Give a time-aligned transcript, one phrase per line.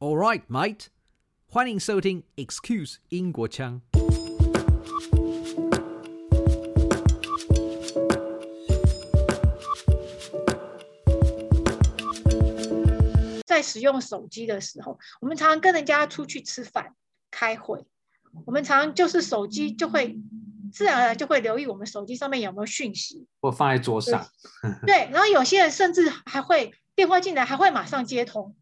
[0.00, 0.86] All right, mate，
[1.48, 3.82] 欢迎收听 Excuse 英国腔。
[13.44, 16.94] 在使用手机的时候，我们常常跟人家出去吃饭、
[17.32, 17.84] 开会，
[18.46, 20.16] 我们常常就是手机就会
[20.72, 24.24] 自然而然就会留意我们手机上面有没有讯息，或放在桌上。
[24.86, 28.54] 对，然后有些人甚至还会电话进来，还会马上接通，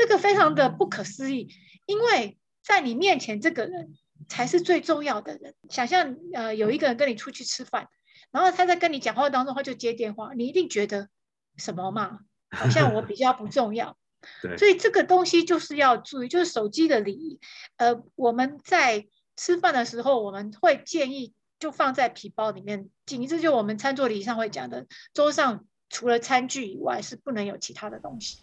[0.00, 1.52] 这个非常的不可思议，
[1.84, 3.98] 因为在你面前这个人
[4.30, 5.54] 才是最重要的人。
[5.68, 7.86] 想象呃有一个人跟你出去吃饭，
[8.30, 11.10] 然后他在跟你讲话当中他就接电话，你一定觉得
[11.58, 12.20] 什么嘛？
[12.50, 13.98] 好像我比较不重要。
[14.40, 17.38] 对，所以这个东西就是要注意，就是手机的礼仪。
[17.76, 23.26] 呃，我们在吃饭的时候，我们会建议就放在皮包里面进。
[23.26, 28.38] 这就我们餐桌礼仪上会讲的，桌上除了餐具以外是不能有其他的东西。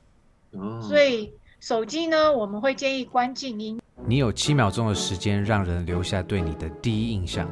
[0.52, 3.80] 哦，所以手机呢，我们会建议关静音。
[4.06, 7.50] 你有七秒钟的时间让人留下对你的第一印象，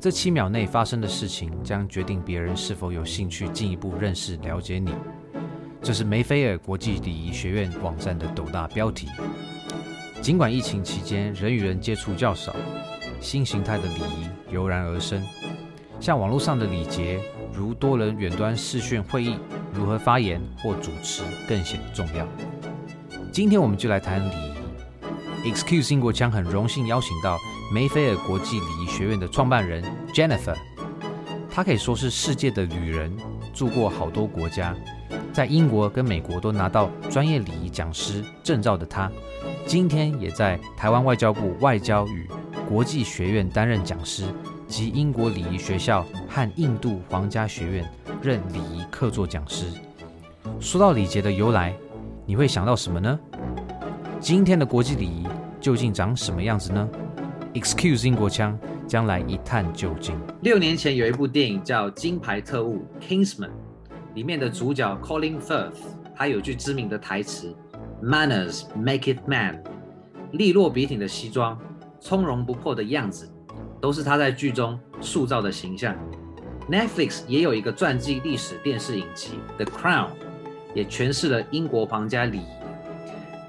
[0.00, 4.94] 这七秒内发生的事情将决定别人是否有兴趣进一步认识了解你。
[5.82, 9.08] 这是梅菲尔国际礼仪学院网站的斗大标题。
[10.22, 12.54] 尽管疫情期间人与人接触较少，
[13.20, 15.20] 新形态的礼仪油然而生。
[15.98, 17.20] 像网络上的礼节，
[17.52, 19.36] 如多人远端视讯会议，
[19.72, 22.26] 如何发言或主持更显重要。
[23.34, 25.50] 今天我们就来谈礼仪。
[25.50, 27.36] Excuse 英国腔很荣幸邀请到
[27.72, 29.82] 梅菲尔国际礼仪学院的创办人
[30.14, 30.54] Jennifer，
[31.50, 33.12] 她可以说是世界的旅人，
[33.52, 34.72] 住过好多国家。
[35.32, 39.10] 在英国跟美国都拿到专业礼仪讲师证照的他，
[39.66, 42.30] 今天也在台湾外交部外交与
[42.68, 44.26] 国际学院担任讲师，
[44.68, 49.72] 及英国礼仪学校和印度皇家学院任礼仪客座讲师。
[50.60, 51.74] 说到礼节的由来，
[52.26, 53.20] 你会想到什么呢？
[54.18, 55.26] 今天的国际礼仪
[55.60, 56.88] 究竟长什么样子呢
[57.52, 58.58] ？Excuse 英国腔
[58.88, 60.18] 将来一探究竟。
[60.40, 63.50] 六年前有一部电影叫《金牌特务》（Kingsman）。
[64.14, 65.74] 里面的主角 Colin Firth，
[66.16, 67.54] 他有句知名的台词
[68.02, 69.62] ：“Manners make it man。”
[70.32, 71.58] 利落笔挺的西装，
[72.00, 73.30] 从容不迫的样子，
[73.82, 75.94] 都是他在剧中塑造的形象。
[76.70, 80.06] Netflix 也有一个传记历史电视影集《The Crown》，
[80.74, 82.46] 也诠释了英国皇家礼仪。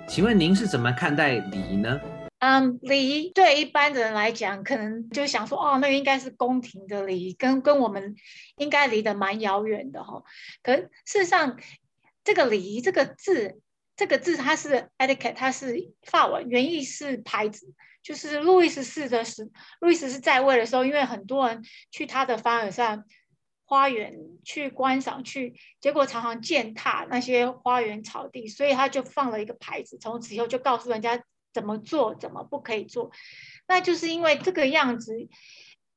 [0.08, 2.00] 请问您是怎么看待礼仪呢？
[2.40, 8.16] 嗯，礼仪对一般的人来讲，可能就想说，哦，那个应该是宫廷的礼仪，跟跟我们
[8.58, 10.22] 应该离得蛮遥远的哈。
[10.62, 11.58] 可事实上，
[12.24, 13.60] 这个礼仪这个字，
[13.96, 19.50] 这个字它是 etiquette，它是法文，原意是牌子，就是路易十四的时，
[19.80, 23.02] 路易十四在位的时候，因为很多人去他的凡尔赛
[23.66, 31.24] 花园去观赏去，结果常常践踏那些花园草地，所以他就放了一个牌子，从此以后就告诉人家。
[31.56, 33.12] 怎么做，怎么不可以做？
[33.66, 35.14] 那就是因为这个样子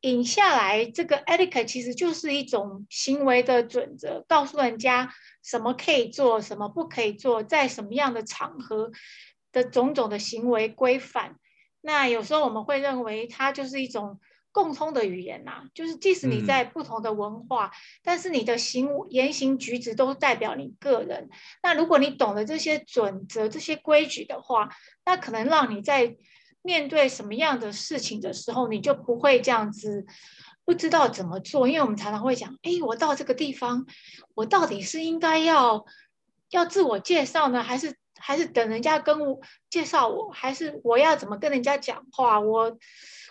[0.03, 5.13] 引下来，这个 etiquette 其实就是一种行为的准则，告诉人家
[5.43, 8.93] 什么可以做，什么不可以做，在什么样的场合
[9.51, 11.35] 的种种的行为规范。
[11.81, 14.21] 那有时候我们会认为它就是一种。
[14.51, 17.71] 共通的语言呐、啊，就是即使你在不同的文化，嗯、
[18.03, 21.29] 但是你的行言行举止都代表你个人。
[21.63, 24.69] 那如果你懂得这些准则、这些规矩的话，
[25.05, 26.17] 那可能让你在
[26.63, 30.07] 面对什么样的事情的时候，你就不会这样子
[30.65, 31.69] 不知道怎么做。
[31.69, 33.87] 因为我们常常会讲，哎，我到这个地方，
[34.35, 35.85] 我到底是应该要
[36.51, 42.41] 要自我介绍呢，还是还是等人家跟我介绍我，还是我要怎么跟人家讲话？
[42.41, 42.77] 我。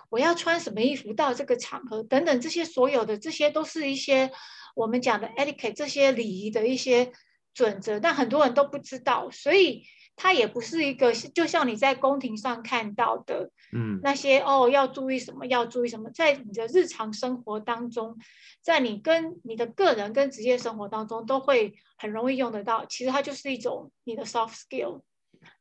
[0.09, 4.31] 我要穿什么衣服到这个场合等等，这些所有的这些都是一些
[4.75, 7.12] 我们讲的 etiquette 这些礼仪的一些
[7.53, 9.84] 准则，但很多人都不知道，所以
[10.16, 18.17] 它也不是一个就像你在宫廷上看到的，嗯，那些哦要注意什么要注意什么，在你的日常生活当中，
[18.62, 22.85] 在你跟你的个人跟职业生活当中都会很容易用得到。
[22.85, 25.01] 其实它就是一种你的 soft skill。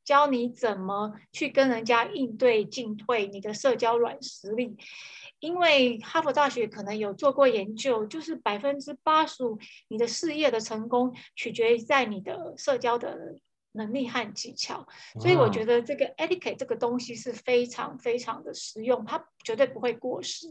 [0.05, 4.77] 教你怎么去跟人家应对进退，你的社交软实力。
[5.39, 13.37] 因为哈佛大学可能有做过研究，就是百分之八十五你的事业的成功取决于在你的社交的
[13.73, 14.87] 能力和技巧。
[15.21, 20.47] 所以我觉得这个 etiquette 这个东西是非常非常的实用，它绝对不会过时。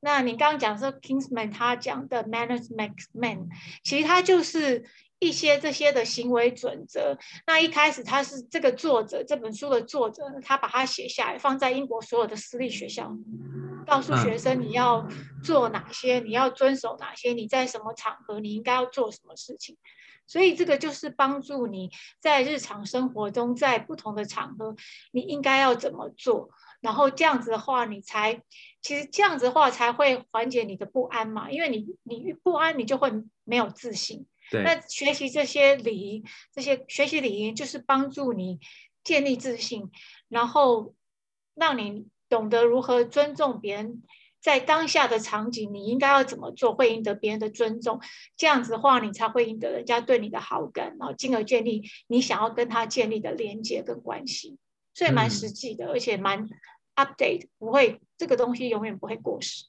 [0.00, 3.48] 那你刚刚讲说 Kingsman 他讲的 manners make man，
[3.82, 4.84] 其实他就是。
[5.18, 7.16] 一些这些的行为准则，
[7.46, 13.10] 那一开始他是这个作者这本书的作者，他把它写下来，放在英国所有的私立学校，
[13.86, 15.08] 告诉学生你要
[15.42, 19.76] 做哪些，你要遵守哪些，你在什么场合你应该要做什么事情。
[20.26, 24.74] 所以这个就是帮助你在日常生活中，在不同的场合，
[25.12, 26.48] 你应该要怎么做。
[26.80, 28.42] 然后这样子的话，你才
[28.80, 33.10] 其实这样子的话才会缓解你的不安嘛，因为你你不安，你就会
[33.44, 34.26] 没有自信。
[34.50, 34.62] 对。
[34.62, 38.58] 那学习这些礼仪，这些学习礼仪就是帮助你
[39.02, 39.90] 建立自信，
[40.28, 40.94] 然后
[41.54, 44.02] 让你懂得如何尊重别人，
[44.40, 48.00] 在当下的场景，你应该要怎么做，会赢得别人的尊重。
[48.36, 54.58] 这样子的话，你才会赢得人家对你的好感，然后进而建立你想要跟他建立的连接跟关系。
[54.94, 56.48] 所以蛮实际的，嗯、而且蛮。
[56.96, 59.64] update 不会，这个东西永远不会过时。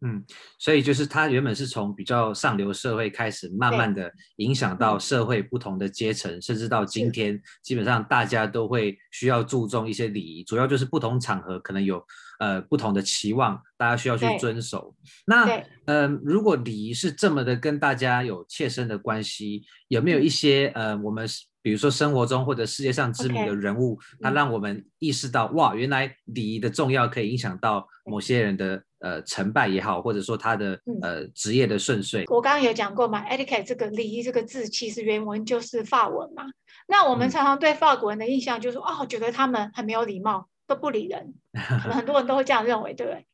[0.00, 0.24] 嗯，
[0.58, 12.00] 所以就是它原本是从比较上流社会开始，慢慢的影响到社会不同的阶层，甚至到今天，基本上大家都会需要注重一些礼仪，主要就是不同场合可能有
[12.38, 14.94] 呃不同的期望，大家需要去遵守。
[15.26, 15.46] 那
[15.86, 21.26] 嗯、呃，如果礼仪是这么的跟大家有切身的关系，有没有一些呃我们？
[21.68, 32.24] 比如说生活中或者世界上知名的人物他让我们意识到、嗯、哇，原来礼仪的重要可以影响到某些人的呃成败也好，或者说他的、嗯、呃职业的顺遂。
[32.28, 36.44] 我刚刚有讲过嘛，etiquette 这个礼仪这个字其实原文就是法文嘛。
[36.86, 41.34] 那我们常常对法国人的印象就是，嗯、哦，觉得他们很没有礼貌，都不理人，
[41.82, 43.26] 可能很多人都会这样认为，对不对？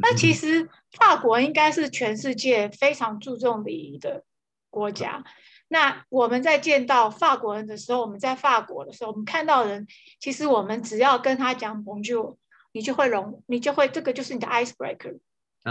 [0.00, 4.22] 那其实法国应该是全世界非常注重礼仪的
[4.70, 5.24] 国家。
[5.72, 9.86] 那我们在见到法国人的时候，我们在法国的时候，我们看到人，
[10.20, 12.36] 其实我们只要跟他讲 Bonjour，
[12.72, 15.18] 你就会融，你就会这个就是你的 icebreaker，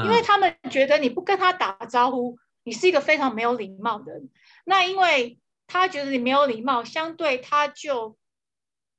[0.03, 4.27] 因为他们觉得你不跟他打招呼，你是一个非常没有礼貌的人。
[4.65, 5.37] 那因为
[5.67, 8.17] 他觉得你没有礼貌，相对他就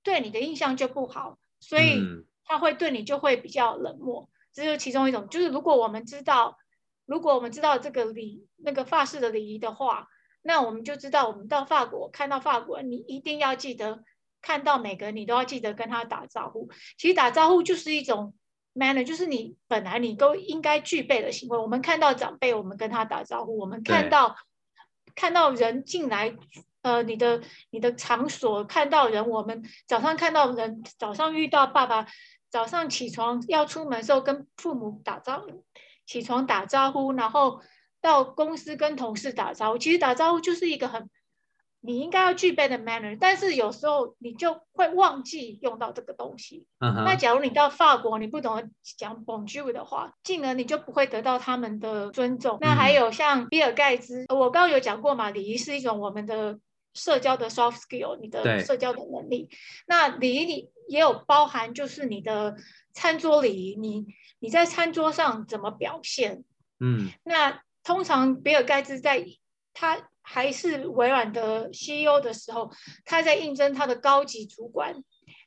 [0.04, 2.00] 对你的印象就不好，所以
[2.44, 4.30] 他会对你就会比较冷漠。
[4.52, 6.58] 这是其中一种，就是如果我们知道，
[7.06, 10.06] 如果我们知道这个礼那个法式的礼仪的话。
[10.44, 14.02] 那我们就知道，我们到法国看到法国人，你一定要记得
[14.40, 16.68] 看到每个人，你都要记得跟他打招呼。
[16.98, 18.34] 其实打招呼就是一种
[18.74, 21.56] manner，就是你本来你都应该具备的行为。
[21.56, 24.34] 我们看到长辈，我们跟他打招呼；我们看到
[25.14, 26.36] 看到人进来，
[26.82, 27.40] 呃，你的
[27.70, 32.04] 你的场所看到人，我们早上看到人，早上遇到爸爸，
[32.50, 35.64] 早上起床要出门的时候跟父母打招呼，
[36.04, 37.60] 起床打招呼，然后。
[38.02, 41.08] 到公司跟同事打招呼，其实打招呼就是一个很
[41.84, 46.66] 你应该要具备的 manner，但是有时候你就会忘记用到这个东西。
[46.78, 47.04] Uh -huh.
[47.04, 52.58] 那假如你到法国，你不懂得讲 Bonjour 的话，进而你就不会得到他们的尊重。
[52.60, 56.60] 那还有像比尔盖茨，我刚刚有讲过嘛，礼仪是一种我们的
[56.94, 59.48] 社交的 soft skill，你的社交的能力。
[59.88, 62.54] 那礼仪里也有包含，就是你的
[62.92, 64.06] 餐桌礼仪，你
[64.38, 66.44] 你在餐桌上怎么表现？
[66.78, 67.60] 嗯，那。
[67.84, 69.24] 通常比尔盖茨在
[69.74, 72.70] 他还是微软的 CEO 的时候，
[73.04, 75.02] 他在应征他的高级主管，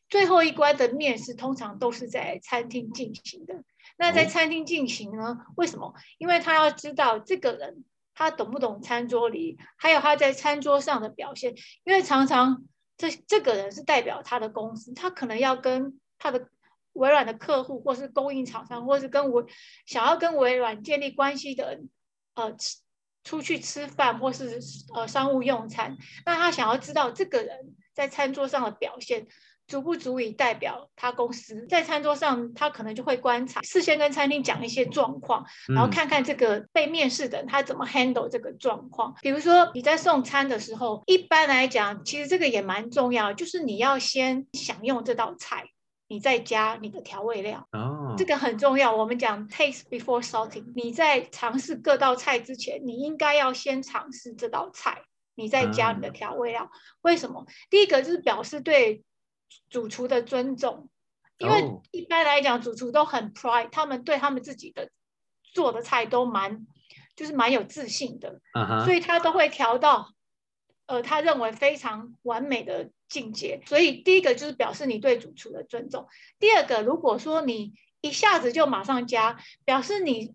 [0.10, 3.64] 最后一关的面试通常都是在餐厅进行的。
[3.98, 5.38] 那在餐厅进行呢？
[5.56, 5.94] 为什么？
[6.18, 11.56] 因为他要知道这个人他懂不懂餐桌礼仪，还有他在餐桌上的表现。
[11.86, 12.66] 因为常常
[12.98, 16.50] 这这个人是代表他的公司，他可能要跟他的
[16.94, 19.46] 微软的客户，或是供应厂商，或是跟微
[19.86, 21.90] 想要跟微软建立关系的人。
[22.36, 22.78] 呃，吃
[23.24, 24.60] 出去吃饭或是
[24.94, 27.58] 呃商务用餐，那他想要知道这个人
[27.94, 29.26] 在餐桌上的表现
[29.68, 31.66] 足不足以代表他公司。
[31.68, 35.44] 在餐桌上，他可能就会观察，事先跟餐厅讲一些状况，
[35.74, 39.16] 然后看看这个被面试的人他怎么 handle 这个状况。
[39.22, 45.64] 比如说你在送餐的时候，一般来讲，其实这个也蛮重要，就是你要先享用这道菜。
[46.08, 48.16] 你再加你的调味料，oh.
[48.16, 48.96] 这个很重要。
[48.96, 50.72] 我们讲 taste before salting。
[50.76, 55.02] 你在尝试各道菜之前，你应该要先尝试这道菜，
[55.34, 56.62] 你再加你的调味料。
[56.62, 56.72] Oh.
[57.02, 57.48] 为什么？
[57.72, 59.04] 第一个就是表示对
[59.70, 60.90] 主厨的尊重，
[61.40, 64.92] 因为一般来讲，主厨都很 pride，他们对他们自己的
[65.54, 66.68] 做的菜都蛮
[67.16, 68.86] 就是蛮有自信的，uh -huh.
[68.86, 70.14] 所以他都会调到
[70.86, 72.92] 呃他认为非常完美的。
[73.08, 76.08] 境界，所以第一个就是表示你对主厨的尊重。
[76.40, 80.34] 第二个，如果说你一下子就马上加，表示你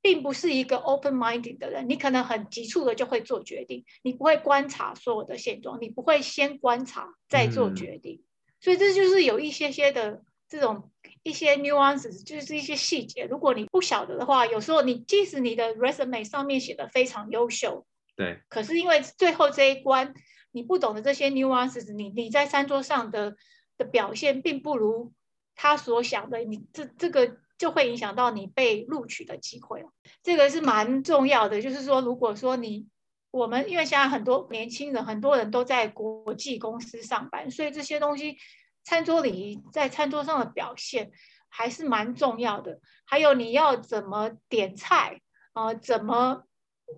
[0.00, 8.16] 并不是一个 open-minded 的人，你可能很急促的就会做决定，你不会观察所有的现状，你不会先观察再做决定。
[8.16, 8.24] 嗯、
[8.60, 10.90] 所以这就是有一些些的这种
[11.24, 13.24] 一些 nuances，就是一些细节。
[13.24, 17.84] 如果你不晓得的话，有时候你即使你的 resume 上面写的非常优秀，
[18.16, 20.14] 对，可是因为最后这一关。
[20.56, 23.36] 你不懂的这些 nuances，你你在餐桌上的
[23.76, 25.12] 的表现并不如
[25.54, 29.84] 他所想的，你这这个就会影响到你被录取的机会。
[30.22, 32.88] 这个是蛮重要的，就是说，如果说你
[33.30, 38.38] 我们因为现在很多年轻人，很多人都在国际公司上班，所以这些东西，
[38.82, 41.12] 餐桌礼仪在餐桌上的表现
[41.50, 42.80] 还是蛮重要的。
[43.04, 45.20] 还有你要怎么点菜
[45.52, 46.44] 啊、怎么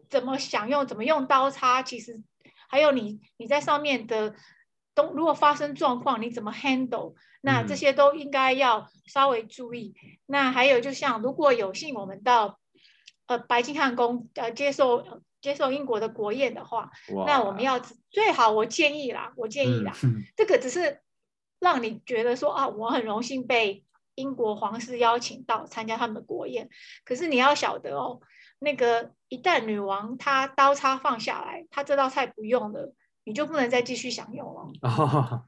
[0.08, 2.22] 怎么享用，怎么用刀叉，其实
[2.68, 4.34] 还有你你在上面的
[4.94, 9.94] 都如果发生状况，你怎么 handle，那这些都应该要稍微注意。
[10.04, 12.60] 嗯、那还有就像如果有幸我们到
[13.26, 15.22] 呃白金汉宫呃接受。
[15.40, 16.90] 接受英国的国宴的话，
[17.24, 17.78] 那我们要
[18.10, 21.00] 最好，我建议啦，我建议啦，嗯、 这个只是
[21.60, 23.84] 让你觉得说啊，我很荣幸被
[24.16, 26.68] 英国皇室邀请到参加他们的国宴。
[27.04, 28.20] 可是你要晓得哦，
[28.58, 34.70] 那个一旦女王她刀叉放下来，她这道菜不用了，你就不能再继续享用了。
[34.82, 35.44] 哦、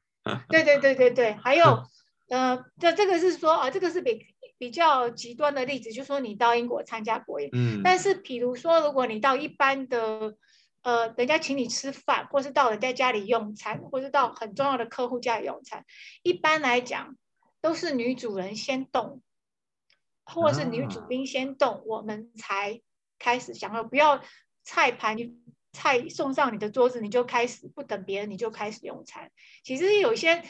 [0.49, 1.85] 对对对对对，还有
[2.31, 4.26] 呃，这这个是说啊，这个是比。
[4.61, 10.37] 比较极端的例子，就是说你到英国参加国宴，嗯，但是比如说，如果你到一般的，
[10.83, 15.87] 呃，人家请你吃饭，或是到人家家里用餐，或是到很重要的客户家里用餐，
[16.23, 17.17] 一般来讲
[17.62, 19.23] 都是女主人先动，
[20.26, 22.83] 或是女主宾先动，啊、我们才
[23.21, 23.89] 开始享用。
[23.89, 24.21] 不要
[24.65, 25.17] 菜盘
[25.71, 29.31] 菜送上你的桌子，你就开始不等别人，你就开始用餐。
[29.62, 30.43] 其实有些。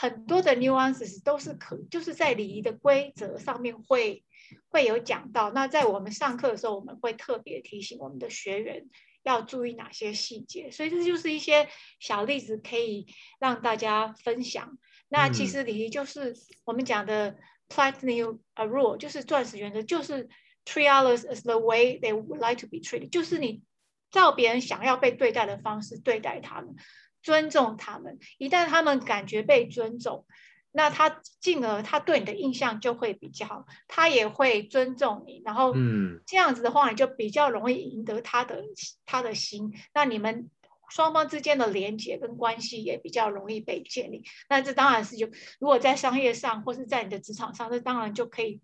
[0.00, 4.24] 很多的 nuances 都是可，就是在礼仪的规则上面会
[4.68, 5.50] 会有讲到。
[5.50, 8.88] 那在我们上课的时候，我们会特别提醒我们的学员
[9.24, 10.70] 要注意哪些细节。
[10.70, 11.68] 所以这就是一些
[11.98, 14.78] 小例子，可以让大家分享。
[15.08, 16.32] 那其实礼仪就是
[16.64, 17.36] 我们讲的
[17.68, 20.28] platinum rule，就是钻石原则，就是
[20.68, 23.62] treat others as the way they would like to be treated，就是你
[24.10, 26.76] 照别人想要被对待的方式对待他们。
[27.20, 30.24] 尊重他们，一旦他们感觉被尊重，
[30.70, 38.62] 那他进而他对你的印象就会比较好，他也会尊重你，然后嗯，这样子的话，你就比较容易赢得他的
[39.04, 40.48] 他的心，那你们
[40.88, 44.24] 双方之间的连接跟关系也比较容易被建立。
[44.48, 45.26] 那这当然是就
[45.58, 48.60] 如果在商业上或是在你的职场上，这当然就可以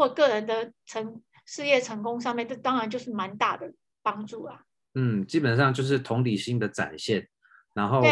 [0.00, 3.70] 或个人的成事业成功上面，这当然就是蛮大的
[4.02, 4.62] 帮助啊。
[4.94, 7.28] 嗯，基本上就是同理心的展现。
[7.72, 8.02] 然后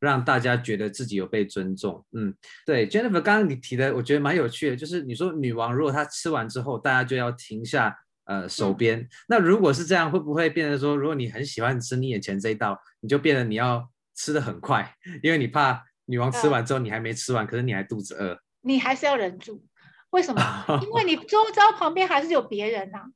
[0.00, 2.04] 让大家觉得自己有被尊重。
[2.10, 2.34] 嗯，
[2.66, 8.98] 对，Jennifer，刚刚你提的，我觉得蛮有趣的，就是你说女王如果她吃完之后，大家就要停下呃手边。
[8.98, 19.64] 嗯、那如果是这样，会不会变成说，如果你很喜欢吃你眼前这一道，你就变得你要吃的很快，因为你怕女王吃完之后你还没吃完，呃、可是你还肚子饿，你还是要忍住。
[20.10, 20.64] 为什么？
[20.82, 23.06] 因为你周遭旁边还是有别人呐、啊，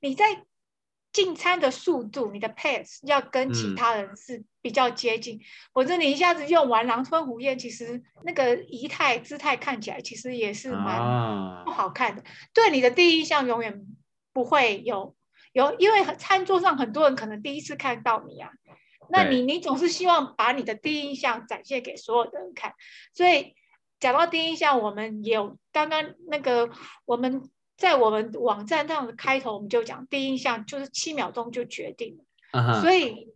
[0.00, 0.44] 你在。
[1.12, 5.40] 进餐的速度，你的 pace 要跟其他人是比较接近，
[5.72, 12.20] 否则、嗯、你一下子用完狼吞虎咽，其实那个仪态姿态看起来其实也是蛮不好看的。
[12.20, 13.86] 啊、对你的第一印象永远
[14.34, 15.16] 不会有
[15.54, 18.50] 有，因为餐桌上很多人可能第一次看到你啊，
[19.08, 22.74] 那你你总是希望把你的第一印象展现给所有的人看，
[23.14, 23.54] 所以
[24.00, 26.70] 讲到第一印象，我们也有刚刚那个
[27.04, 27.48] 我们。
[27.78, 32.24] 在我们网站上的开头，我们就讲第一印象就是七秒钟就决定了
[32.58, 32.80] ，uh huh.
[32.80, 33.28] 所以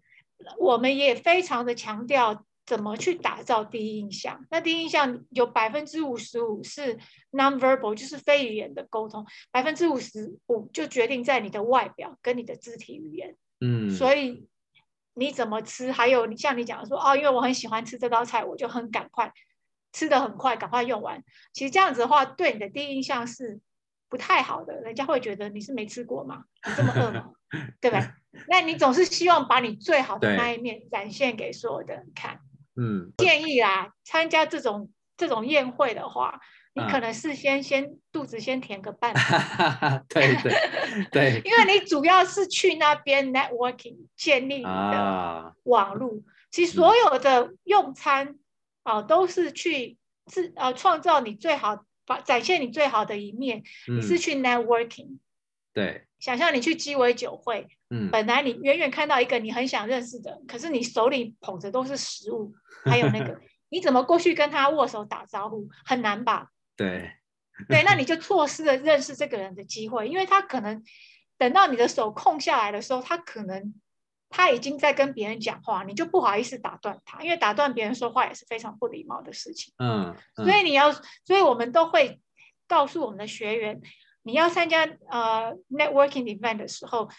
[0.57, 4.47] 我们也非常的强调怎么去打造第一印象。
[4.51, 6.99] 那第一印象有百分之五十五是
[7.33, 13.37] nonverbal，就是非语言的沟通，百分之五十五就决定在你的外表跟你的肢体语言。
[13.61, 14.49] 嗯，所以
[15.13, 19.31] 你怎么吃，还有你像你讲的说哦，因为我很喜欢吃这道菜，我就很赶快
[19.93, 21.23] 吃的很快，赶快用完。
[21.53, 23.61] 其实这样子的话，对你的第一印象是。
[24.11, 26.43] 不太好的，人家会觉得你是没吃过吗？
[26.67, 27.31] 你这么饿吗？
[27.81, 28.17] 对吧？
[28.49, 32.41] 那你总是希望把你最好的那一面展现给所有的人看。
[32.75, 36.41] 嗯，建议啦，参加这种这种宴会的话，
[36.75, 39.15] 你可能事先先肚子先填个半。
[40.11, 40.53] 对对
[41.13, 46.15] 对， 因为你主要是去那边 networking 建立你的网络。
[46.51, 48.40] 其实所有的用餐
[48.83, 51.85] 啊，都是去自呃创造你最好。
[52.07, 55.21] 把展现你最好的一面，你是去 networking，、嗯、
[55.73, 62.53] 对，想象你去鸡尾酒会，嗯，本来你远远看到一个你很想认识的，可是你手里捧着都是食物，
[62.85, 65.69] 还有那个， 你怎么过去跟他握手打招呼？
[65.85, 66.49] 很难吧？
[66.75, 67.13] 对，
[67.69, 70.83] 对，那你就错失了认识这个人的机会，因为他可能
[71.39, 73.73] 等到你的手空下来的时候，他可能。
[74.31, 79.75] 他已经在跟别人讲话，你就不好意思打断他，因为打断别人说话也是非常不礼貌的事情。
[79.79, 82.21] 嗯，嗯，所以你要，所以我们都会
[82.69, 83.81] 告诉我们的学员，
[84.23, 87.11] 你要参加呃 networking event 的时候，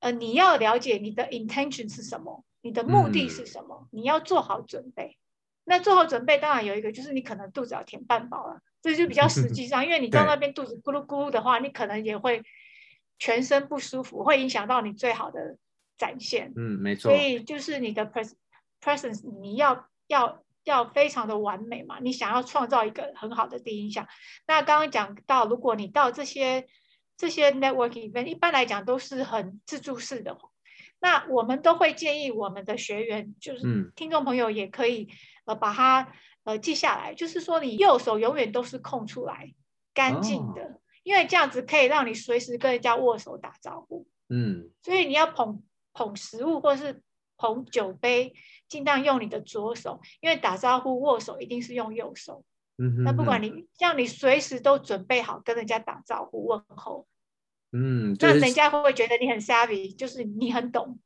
[0.00, 5.18] 呃，你要了解你的 intention 是什么，你的目的是什么，嗯、你要做好准备。
[5.66, 12.42] 那做好准备，当然有一个就是你可能肚子要填半饱了，这就比较实际上，因为你到 那边肚子咕噜咕噜的话，你可能也会
[13.18, 15.56] 全身不舒服，会影响到你最好的。
[16.04, 16.52] 展现。
[16.56, 17.10] 嗯，没错。
[17.10, 18.32] 所以就是你的 pres
[18.80, 21.98] presence，你要要要非常的完美嘛。
[22.00, 24.06] 你想要创造一个很好的第一印象。
[24.46, 26.66] 那刚刚讲到，如果你到这些
[27.16, 30.36] 这些 networking event，一般来讲都是很自助式的。
[31.00, 35.08] 那我们都会建议我们的学员，就是听众朋友也可以
[35.46, 36.12] 呃把它
[36.44, 39.54] 呃记下来，就是说你右手永远都是空出来，
[39.94, 40.62] 干净的。
[40.62, 45.62] 哦因为这样子可以让你随时跟人家握手打招呼，嗯，所以你要捧
[45.94, 47.00] 捧食物或是
[47.38, 48.34] 捧酒杯，
[48.68, 52.44] 尽量用你的左手，因为打招呼握手一定是用右手，
[52.76, 57.06] 嗯哼哼，那不管你让你随时都准备好跟人家打招呼问候，
[57.72, 60.98] 嗯，那人家会不会觉得你很 savvy，就是你很懂，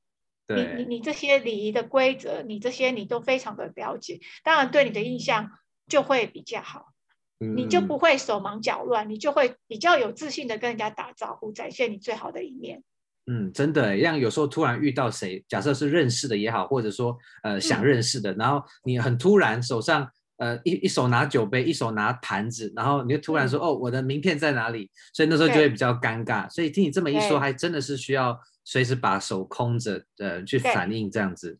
[0.46, 5.50] 对你你你这些礼仪的规则，你这些你都非常的了解，当然对你的印象
[5.86, 6.92] 就会比较好。
[7.40, 12.82] 你就不会手忙脚乱，你就会比较有自信的跟人家打招呼，展现你最好的一面。
[13.30, 24.90] 嗯，真的，让有时候突然遇到谁，假设是认识的也好，或者说呃想认识的，嗯、然后你很突然手上呃一一手拿酒杯，一手拿盘子，然后你就突然说、嗯、哦，我的名片在哪里？
[25.12, 26.48] 所以那时候就会比较尴尬。
[26.48, 31.58] 所以听你这么一说，还真的是需要随时把手空着呃去反应这样子。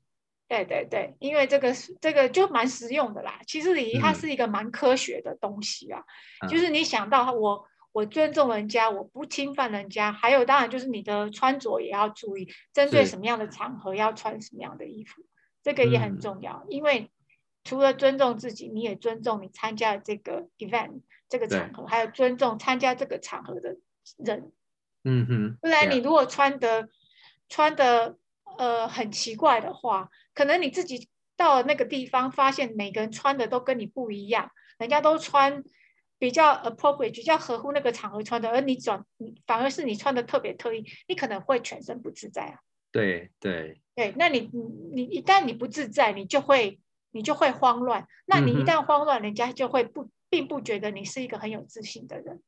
[0.48, 3.38] 对对对，因为这个是这个就蛮实用的啦。
[3.46, 6.02] 其实礼仪它是一个蛮科学的东西啊，
[6.40, 7.62] 嗯、就是你想到我
[7.98, 15.22] 我尊重人家，我不侵犯人家，还有当然就是你的穿着也要注意，针对什么样的场合要穿什么样的衣服，
[15.64, 16.62] 这个也很重要。
[16.64, 17.10] 嗯、因为
[17.64, 23.76] 除了尊重自己，你也尊重你参加的这个 event 这个场合，还有尊重参加这个场合的
[24.16, 24.52] 人。
[25.02, 26.88] 嗯哼，不然你如果穿的
[27.48, 28.16] 穿的。
[28.56, 35.62] 呃，很奇怪的话，可能你自己到了那个地方，发现每个人穿的都跟你不一样，人家都穿
[36.18, 39.04] 比较 appropriate，比较合乎那个场合穿的，而你转，
[39.46, 42.58] 反而是你穿的特别特意，你可能会全身不自在啊。
[42.90, 44.62] 对对对，那你你
[44.94, 52.42] 你一旦你不自在，你就会你就会慌乱，那你一旦慌乱，嗯、人家就会不并不觉得你是一个很有自信的人。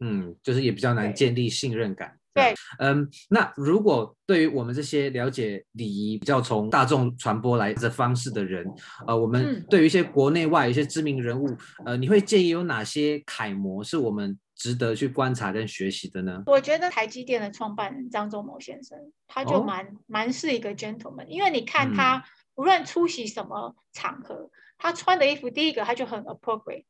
[0.00, 2.16] 嗯，就是也比较难建立信任感。
[2.32, 8.64] 对，嗯，那如果对于我们这些了解礼仪比较从大众传播来的方式的人，
[9.04, 11.48] 呃，我们对于一些国内外一些知名人物，
[11.84, 16.40] 呃，你会建议有哪些楷模是我们值得去观察跟学习的呢？
[16.46, 18.96] 我觉得台积电的创办人张忠谋先生，
[19.26, 22.24] 他就蛮、哦、蛮是一个 gentleman，因为你看他
[22.54, 26.84] 无论出席什么场合，嗯、他穿的衣服，第一个他就很 appropriate，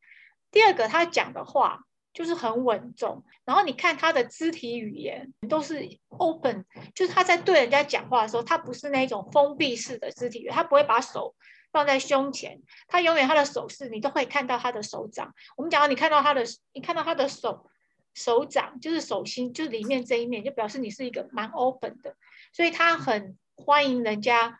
[0.50, 1.86] 第二个他讲的话。
[2.12, 11.36] 就是很稳重，然后你看他的肢体语言都是 open，就是他在对人家讲话的时候，他不是那种封闭式的肢体语言，他不会把手
[11.70, 15.32] 放在胸前，他永远他的手势你都会看到他的手掌。
[15.56, 17.70] 我们讲到你看到他的，你看到他的手
[18.12, 22.16] 手掌就是手心，就是里面这一面，就表示你是一个蛮 open 的，
[22.52, 24.58] 所以他很欢迎人家，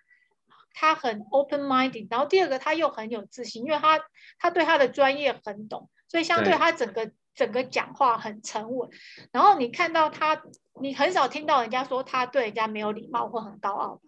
[0.72, 2.06] 他很 open minded。
[2.08, 4.00] 然后第二个他又很有自信，因为他
[4.38, 7.10] 他对他的专业很懂，所以相对他整个。
[7.34, 8.90] 整个讲话很沉稳，
[9.32, 10.42] 然后你看到他，
[10.80, 14.00] 你很少听到人家说他对人家没有礼貌或很高傲。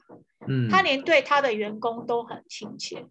[0.48, 3.06] 嗯，他连对他的员工都很亲切。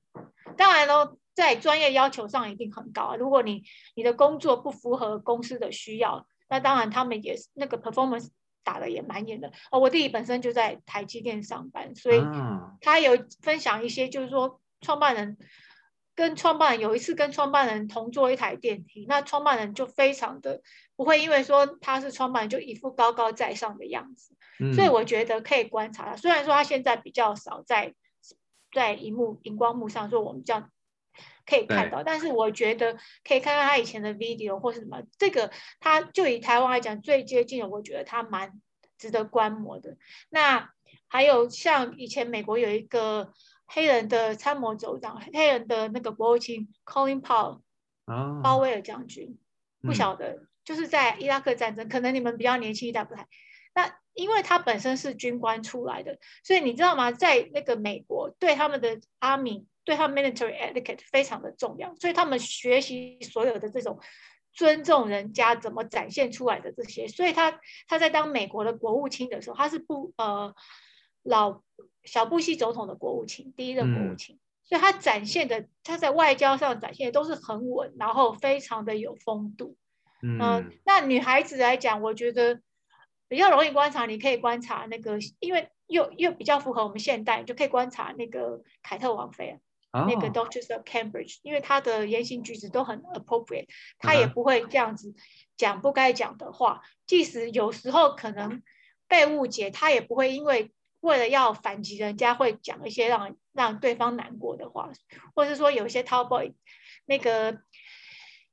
[0.57, 3.15] 当然喽，在专业要求上一定很高。
[3.15, 3.63] 如果你
[3.95, 8.29] 你的工作不符合公司的需要，那当然他们也是那个 performance
[8.63, 9.51] 打的也蛮严的。
[9.71, 12.21] 哦，我弟弟本身就在台积电上班，所以
[12.81, 15.37] 他有分享一些，就是说创办人。
[16.13, 20.61] 跟创办人有一次跟创办人同坐一台电梯，那创办人就非常的
[20.95, 26.15] 不会因为说他是创办人就一副高高在上的样子，嗯、所以我觉得可以观察他。
[26.17, 27.95] 虽然说他现在比较少在
[28.73, 30.69] 在荧幕荧光幕上说我们这样
[31.45, 38.61] 可以看到，但是我觉得可以看看他以前的 video 或是什么，这个他就以台湾来讲最接近的，我觉得他蛮
[38.97, 39.97] 值得观摩的。
[40.29, 40.69] 那
[41.07, 43.31] 还有像以前美国有一个。
[43.73, 47.61] 黑人的参谋总长，黑人的那个国务卿 Colin Powell，
[48.43, 49.39] 鲍、oh, 威尔将军，
[49.81, 53.27] 不晓得，嗯、就是在伊拉克战争，可能你们比较年轻一代不太。
[53.73, 57.13] 那因为他本身是军官出来的，所以你知道吗？
[57.13, 64.01] 在那个美国，对他们的 army，对他们 military etiquette 非常的重要，所以他们学习所有的这种
[64.51, 67.07] 尊重人家怎么展现出来的这些。
[67.07, 70.53] 所以他他在当美国的国务卿的时候，他是不呃
[71.23, 71.61] 老。
[72.03, 79.77] 小布希总统的国务卿，第一任国务卿，嗯、所以他展现的，他在外交上展现的都是很稳，然后非常的有风度。
[80.23, 82.59] 嗯、呃，那女孩子来讲，我觉得
[83.27, 89.59] 比较容易观察，你可以观察那个，因为又又比较符合我们现代，就可以观察那个凯特王妃，
[89.91, 93.67] 哦、那个 Duchess of Cambridge，因为她的言行举止都很 appropriate，
[93.99, 95.13] 她也不会这样子
[95.55, 98.63] 讲不该讲的话，即使有时候可能
[99.07, 100.71] 被误解，她也不会因为。
[101.01, 104.89] 为了要反击人家，会讲一些让让对方难过的话，
[105.35, 106.53] 或者是说有一些 Tabloid
[107.05, 107.59] 那个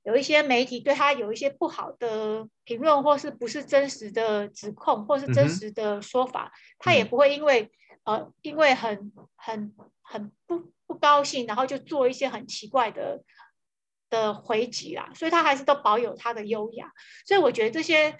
[0.02, 7.70] 有一些媒体对他有一些不好的评论，或是不是真实的指控，或是真实的说法，嗯、他也不会因为、
[8.04, 13.22] 嗯、呃因为很很很不不高兴，然后就做一些很奇怪的
[14.08, 16.90] 的回击啦，所以他还是都保有他的优雅。
[17.26, 18.18] 所以我觉得这些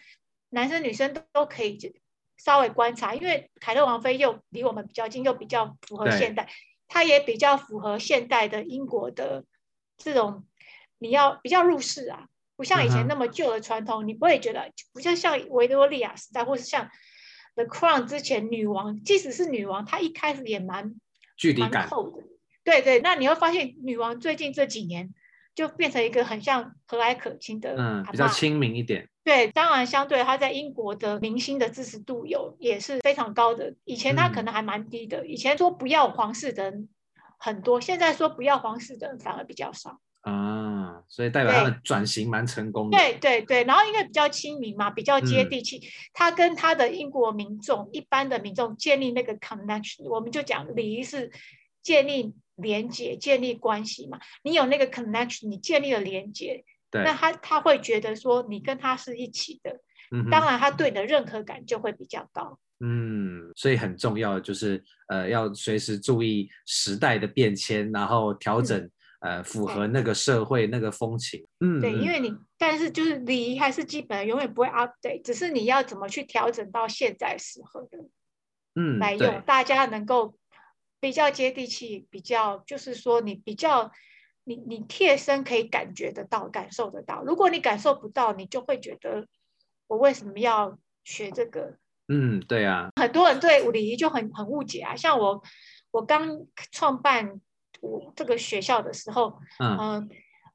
[0.50, 1.78] 男生女生都都可以
[2.38, 6.48] 稍微观察，因为凯特王妃又离我们比较近，又比较符合现代，
[6.86, 9.44] 她也比较符合现代的英国的
[9.96, 10.46] 这种，
[10.98, 16.88] 你要比较入世啊，不像以前那么旧的传统，嗯、你不会觉得不像像维多利亚时代，或是像
[17.54, 20.94] The Crown 之前女王，即使是女王，她一开始也蛮
[21.36, 21.88] 距离感。
[21.88, 21.88] 的，
[22.62, 25.12] 对对，那你会发现女王最近这几年
[25.58, 29.08] 就变成一个很像和蔼可亲的，嗯，比较亲民一点。
[29.24, 33.74] 对，当然，相对他在英国的明星的支持度有也是非常高的。
[33.84, 36.88] 以前他可能还蛮低的，嗯、以前说不要皇室的人
[37.40, 39.98] 很多，现在说不要皇室的人反而比较少。
[40.20, 42.96] 啊，所以代表他们转型蛮成功的。
[42.96, 51.32] 对对对，然后因为比较亲民嘛，比较接地气，嗯、他跟他的英国民众、一般的民众建立那个 connection，我们就讲礼仪是
[51.82, 54.20] 建立连接、建立关系嘛。
[54.42, 56.64] 你有那个 connection，你建立了连接。
[56.90, 59.78] 对那他他会觉得说你跟他是一起的，
[60.10, 62.58] 嗯、当然他对你的认可感就会比较高。
[62.80, 68.80] 嗯，所以很重要的就是呃要随时注意时代的变迁，然后调整、
[69.20, 71.44] 嗯、呃符合那个社会那个风情。
[71.60, 77.98] 嗯，对，因为你但是就是礼仪还是基本的，永远不会 update，只是你要怎么去调整到现在适合的，
[78.76, 80.34] 嗯，来用，大家能够
[81.00, 83.90] 比较接地气，比较就是说你比较。
[84.44, 87.22] 你你贴身可以感觉得到，感受得到。
[87.22, 89.26] 如果你感受不到，你就会觉得
[89.88, 91.76] 我为什么要学这个？
[92.08, 92.88] 嗯，对啊。
[92.96, 94.96] 很多人对礼仪就很很误解啊。
[94.96, 95.42] 像我，
[95.90, 97.38] 我刚创办
[97.82, 100.08] 我这个学校的时候，嗯、呃，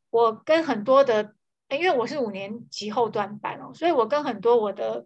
[0.09, 1.35] 我跟很多的，
[1.69, 5.05] 因为我是五年级后端班哦，所以我跟很多我的。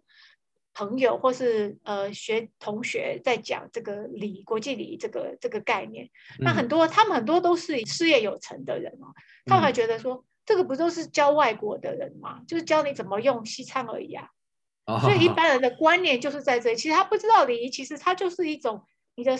[0.77, 6.05] 朋友或是呃学同学在讲这个礼国际礼仪这个这个概念，
[6.37, 9.09] 嗯、那很多他们很多都是事业有成的人哦，
[9.45, 12.43] 他们还觉得说、嗯、这个不都是教外国的人吗？
[12.47, 14.29] 就是教你怎么用西餐而已啊。
[14.85, 18.83] 哦、所以一般人的观念就是在这里，其实他不知道礼仪其实它就是一种
[19.15, 19.35] 你的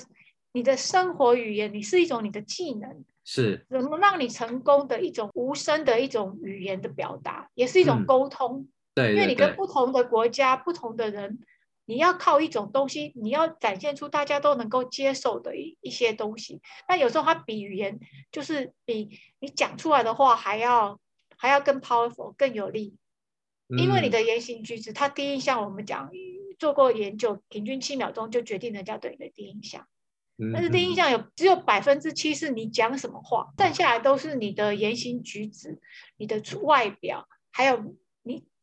[0.54, 8.62] 你的生活语言，你是一种你的技能，是怎么让你成功的一种无声的一种语言的表达，也是一种沟通。
[8.62, 11.38] 嗯对，因为你跟不同的国家、不同的人，
[11.86, 16.62] 你要靠一种东西，你要展现出大家都能够接受的一一些东西。
[16.89, 17.99] 那有时候它比语言，
[18.31, 20.99] 就是比你讲出来的话还要
[21.36, 22.97] 还要更 powerful、更有力。
[23.77, 26.10] 因为你的言行举止，它第一印象我们讲
[26.57, 29.88] 做过研究，平均七秒钟就决定人家对你的第一印象。
[30.53, 35.79] 但是第一印象有只有百分之七是你讲什么话，剩下来都是你的言行举止、
[36.17, 37.95] 你的外表，还有你。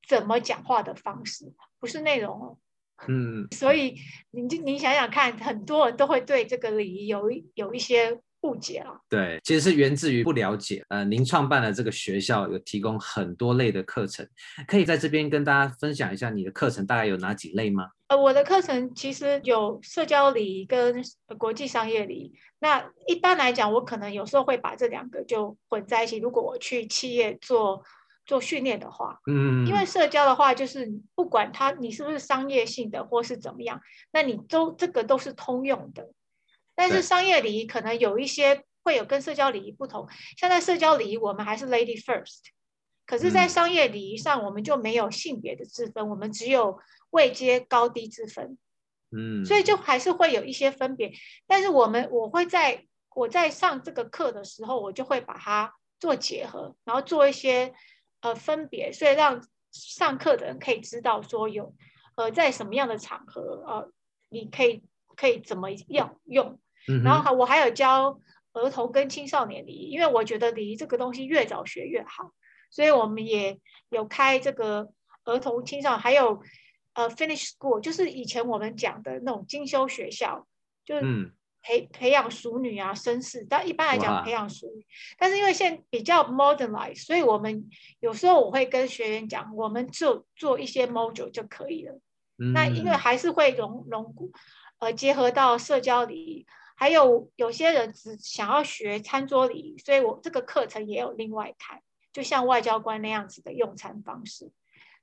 [0.09, 2.59] 怎么讲话的方式，不是内容哦。
[3.09, 3.97] 嗯，所以
[4.31, 8.95] 你你想想看，很多人都会对这个礼仪有有一些误解啊。
[9.09, 10.83] 对，其实是源自于不了解。
[10.89, 14.27] 呃，您创办了这个学校有提供很多类的课程，
[14.69, 17.91] 可以在这边跟大家分享一下你的课程大概有哪几类吗？
[18.07, 21.03] 呃，我的课程其实有社交礼仪跟
[21.37, 22.33] 国际商业礼仪。
[22.61, 26.19] 那一般来讲，我可能有时候会把这两个就混在一起。
[26.19, 27.83] 如果我去企业做。
[28.27, 33.81] 做训练的话，嗯，因为社交的话，就是不管他你是不是商业性的或是怎么样，
[34.13, 36.11] 那你都这个都是通用的。
[36.75, 40.09] 但是商业礼仪可能有一些会有跟社交礼仪不同，
[40.39, 42.41] 像在社交礼仪我们还是 lady first，
[43.07, 46.79] 可是，在商业礼仪上我们就没有性别的之分，我们只有
[47.11, 48.57] 位阶高低之分，
[49.15, 51.13] 嗯，所以就还是会有一些分别。
[51.47, 57.75] 但是我们我会在我在上这个课的时候，我就会把它做结合，然后做一些。
[58.25, 61.75] 呃，分别，所以让上课的人可以知道说有，
[62.15, 63.93] 呃，在什么样的场合，呃，
[64.31, 64.83] 你可以
[65.15, 66.59] 可以怎么样用。
[66.89, 68.19] 嗯、然后我还有教
[68.55, 72.33] 儿童跟青少年礼仪，因为我觉得礼仪这个东西越早学越好，
[72.71, 73.61] 所以我们也
[73.91, 74.89] 有开这个
[75.25, 76.41] 儿童青少年，还有
[76.95, 80.47] 呃 Finish School，就是以前我们讲的那种精修学校，
[80.83, 80.95] 就。
[81.03, 81.31] 嗯
[81.65, 84.87] 培培养淑女啊，绅士，但一般来讲培养淑女，
[85.19, 87.69] 但是因为现在比较 modernized，所以我们
[88.01, 91.99] 有时候我会跟学员讲，我们就做一些 module 就可以了。
[92.39, 94.15] 嗯、那因为还是会融融
[94.79, 96.47] 呃结合到社交礼仪，
[96.77, 101.81] 还有有些人只想要学餐桌礼仪，所以我这个课程也有另外开，
[102.13, 104.51] 就像外交官那样子的用餐方式。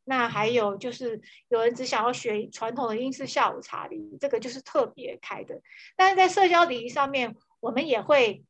[0.04, 5.62] 那还有就是有人只想要学传统的英式下午茶礼仪，这个就是特别开的。
[5.96, 8.44] 但是在社交礼仪上面，我们也会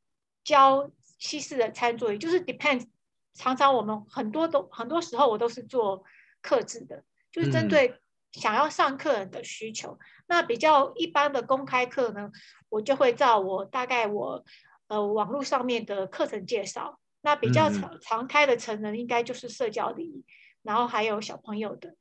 [0.44, 2.86] 教西式的餐桌，也就是 depends。
[3.34, 6.04] 常常我们很多都很多时候我都是做
[6.42, 7.96] 克制的，就是针对
[8.34, 9.92] 想要上课人的需求。
[9.92, 12.30] 嗯、那比较一般的公开课呢，
[12.68, 14.44] 我就会照我大概我
[14.88, 17.00] 呃网络上面的课程介绍。
[17.22, 20.26] 那比较常常开的成人应该就是社交礼仪。
[20.64, 21.96] 然后还有小朋友的，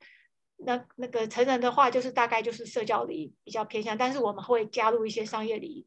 [0.58, 5.86] 那那个成人的话，就是大概就是社交礼仪比较偏向，但是我们会加入一些商业礼仪，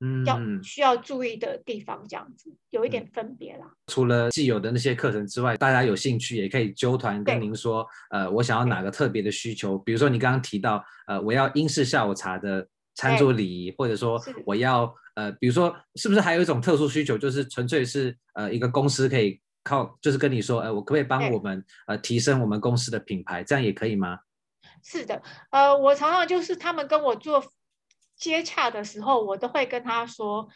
[0.00, 3.72] 嗯，要需要注意的地方，这样子有一点分别啦。
[3.86, 19.40] 除了既有的那些课程之外，大家有兴趣也可以揪团跟您说，呃，我想要哪个特别的需求，比如说你刚刚提到，呃，我要英式下午茶的餐桌礼仪，或者说我要呃，比如说是不是还有一种特殊需求，就是纯粹是呃一个公司可以。
[19.62, 23.44] 靠，就是跟你说，哎，我可不可以帮我们呃提升我们公司的品牌？
[23.44, 24.18] 这样也可以吗？
[24.82, 27.44] 是的，呃，我常常就是他们跟我做
[28.16, 30.48] 接洽的时候，我都会跟他说，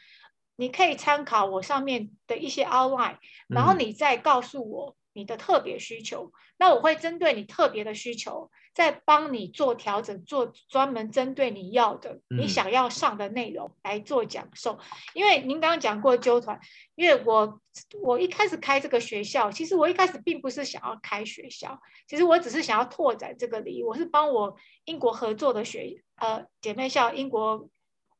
[0.57, 8.51] 你可以参考我上面的一些 outline，然后你再告诉我你的特别需求，嗯、那我会针对你特别的需求。
[8.77, 14.79] 在帮你做调整，做专门针对你要的、嗯、你想要上的内容来做讲授。
[15.15, 16.61] 因为您刚刚讲过纠团，
[16.95, 17.59] 因为我
[18.03, 23.83] 我一开始开这个学校，其实我一开始并不是想要开学校，其实我只是想要拓展这个礼仪。
[23.83, 27.71] 我是帮我英国合作的学呃姐妹校英国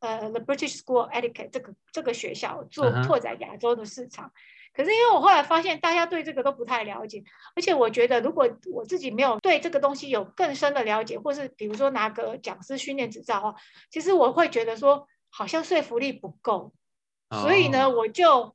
[0.01, 4.29] 呃 The British School Etiquette 这个这个学校做拓展亚洲的市场。
[4.29, 4.56] Uh huh.
[4.77, 13.55] 可是因为我后来发现，大家对这个都不太了解，而且我觉得，如果我自己没有对这个东西有更深的了解，或是比如说拿个讲师训练执照的话，
[13.91, 16.75] 其实我会觉得说好像说服力不够，
[17.31, 18.55] 所以呢，我就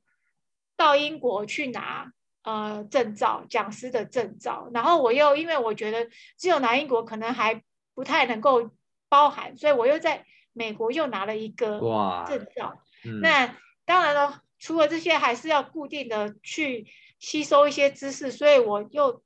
[0.76, 2.12] 到英国去拿
[2.44, 6.08] 呃证照，讲师的证照，然后我又因为我觉得
[6.38, 7.60] 只有拿英国可能还
[7.94, 8.70] 不太能够
[9.08, 11.80] 包含，所以我又在美国又拿了一个
[12.28, 12.78] 证照。
[13.04, 14.40] 嗯、那当然了。
[14.62, 16.86] 除了这些，还是要固定的去
[17.18, 19.20] 吸收一些知识，所以我又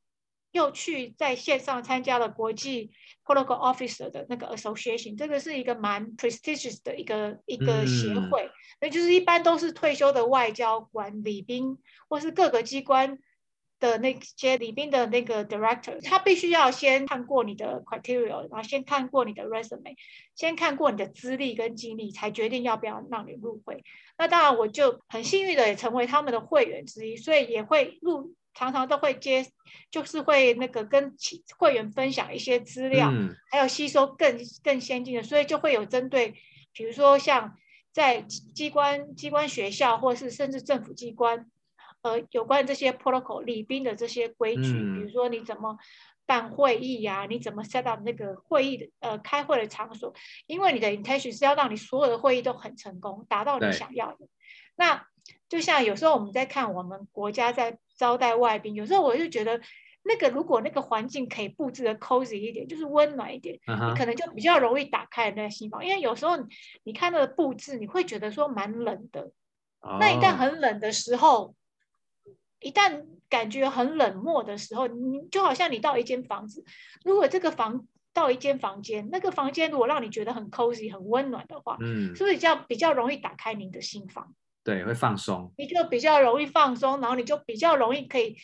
[0.51, 2.90] 又去在线上参加了国际
[3.22, 11.77] Protocol Officer 的那个 Association，这个是一个蛮 prestigious 的一个一个协会，那、嗯、就是一般都是退休的外交官、礼宾
[12.09, 13.18] 或是各个机关。
[13.79, 19.95] 的那些礼宾的那个 director，他必须要先看过你的 criteria，然后先看过你的 resume，
[20.35, 23.85] 先看过你的资历跟经历，才决定要不要让你入会。
[24.17, 29.47] 那当然，我就很幸运的也成为他们的会员之一，所以也会入，常常都会接，
[29.91, 31.15] 就是会那个跟
[31.59, 36.35] 会员分享一些资料，嗯、还有吸收更更先进的，所以就会有针对，
[36.73, 37.55] 比如说像
[37.93, 41.51] 在机关、机关学校，或是甚至政府机关。
[42.07, 45.77] 呃，有关这些 protocol 礼宾的这些规矩，嗯、比如说你怎么
[46.25, 50.14] 办会议呀、啊，你怎么 set up 那个会议的呃开会的场所，
[50.47, 54.29] 因为你的 intention 是要让你所有的会议都很成功，达到你想要的。
[54.77, 55.05] 那
[55.49, 59.61] 就像有时候我们在看我们国家在招待外宾，有时候我就觉得
[60.05, 63.90] 那个如果那个环境可以布置的 cozy 一点，就是温暖一点，uh huh.
[63.90, 65.85] 你可能就比较容易打开那个心房。
[65.85, 66.37] 因为有时候
[66.85, 69.33] 你看那个布置，你会觉得说蛮冷的。
[69.81, 69.99] Oh.
[70.01, 71.55] 那一旦很冷的时候。
[72.67, 76.65] 一旦感觉很冷漠的时候，你就好像你到一间房子，
[77.05, 84.35] 如果这个房到一间房间，那个房间如果让你觉得很 cozy、很温暖的话，嗯，是不是比较比较容易打开您的心房？
[84.65, 85.53] 对，会放松。
[85.57, 88.37] 你就比较容易放松，然后你就比较容易可以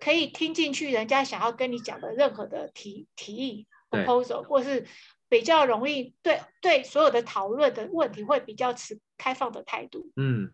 [0.00, 4.86] 可以听进去人家想要跟你讲的任何的提提议 proposal，或是
[5.30, 10.10] 比较容易对对所有的讨论的问题会比较持开放的态度。
[10.16, 10.52] 嗯。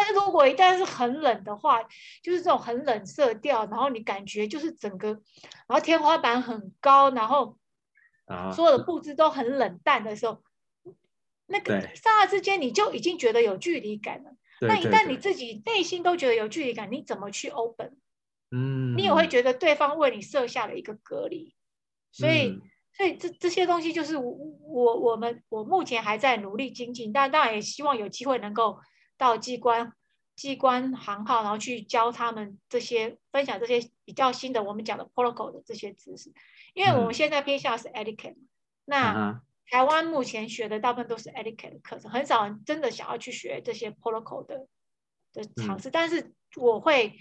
[0.00, 1.82] 但是如果一旦是很冷的话，
[2.22, 7.58] 就是这种很冷色调，然后你感觉就是整个，然后天花板很高，然后
[8.54, 10.38] 所有的布置都很冷淡的时候，啊、
[11.46, 14.30] 那个刹那之间你就已经觉得有距离感了。
[14.60, 17.96] 那一旦你自己内心都觉得有距离感，你怎么去 open？
[18.52, 21.56] 嗯，你也会觉得对方为你设下了一个隔离。
[22.12, 24.30] 所以，嗯、所以这这些东西就是我
[24.62, 28.78] 我我们我目前还在努力精进，但当然也希望有机会能够。
[29.18, 29.92] 到机关、
[30.36, 36.32] 机关行号，然后去教他们这些，分享这些比较新的我们讲的 protocol 的这些知识，
[36.72, 38.48] 因为我们现在偏向是 etiquette，、嗯、
[38.84, 44.68] 那台湾目前学的大部分都是 etiquette 的课程，很少人真的想要去学这些 protocol 的
[45.32, 45.88] 的尝试。
[45.88, 47.18] 嗯、但是我会，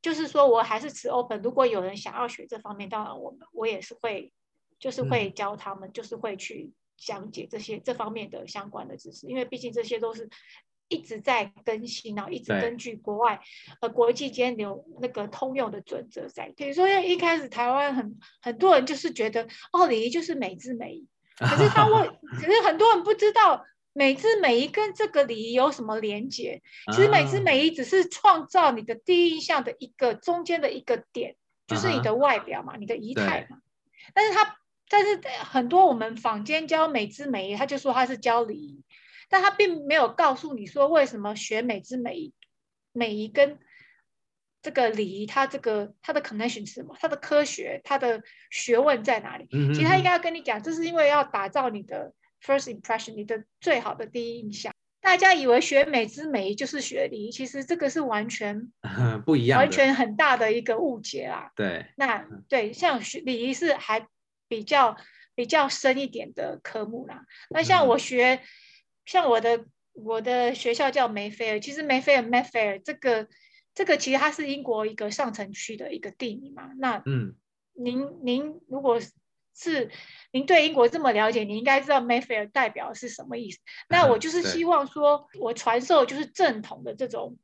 [0.00, 4.32] 就是说我还是持 open，如果有人想要学这方面，当然我们我也是会，
[4.78, 10.30] 就是会教他们，嗯、就是会去讲解这些这方面的相关的知识，因为毕竟这些都是。
[10.90, 13.40] 一直在更新，然后一直根据国外
[13.80, 16.52] 呃国际间有那个通用的准则在。
[16.56, 21.06] 比如说，一开始台湾很很多人就是觉得哦，礼仪就是美之美仪，
[21.38, 22.06] 可是他问，
[22.38, 26.60] 可是很多人不知道美姿美仪跟这个礼仪有什么连接。
[26.92, 31.36] 其实美姿美仪只是创造你的第一印象的一个中间的一个点，
[31.68, 33.58] 就是你的外表嘛，你的仪态嘛。
[34.12, 34.56] 但是他，
[34.88, 38.82] 但是很多我们坊间教美姿美仪，他就说他是教礼仪。
[39.30, 42.32] 但他并没有告诉你说，为什么学美之美，
[42.92, 43.58] 美仪跟
[44.60, 46.96] 这个礼仪，它这个它的 connection 是什么？
[46.98, 49.46] 它的科学，它的学问在哪里？
[49.72, 52.12] 其实他应该要跟你讲，这是因为要打造你的
[52.44, 54.74] first impression，你的最好的第一印象。
[55.00, 58.70] 大家以为学美之美就是学礼仪，其实这个是完全
[59.24, 61.52] 不一样，完全很大的一个误解啦。
[61.54, 64.06] 对，那对，像学礼仪是还
[64.48, 64.96] 比较
[65.36, 67.24] 比较深一点的科目啦。
[67.48, 68.42] 那像我学。
[69.10, 73.26] 嗯像我的我的学校叫梅菲尔，其实梅菲尔 Mayfair 这个
[73.74, 76.70] 这个其实它是英国一个上城区的一个地名嘛。
[76.78, 77.34] 那嗯，
[77.74, 79.00] 您您如果
[79.52, 79.90] 是
[80.30, 83.58] 您对英国这么了解，你应该知道 Mayfair 代表是什么意思。
[83.88, 87.36] 那我就是希望说，我传授就是正统的这种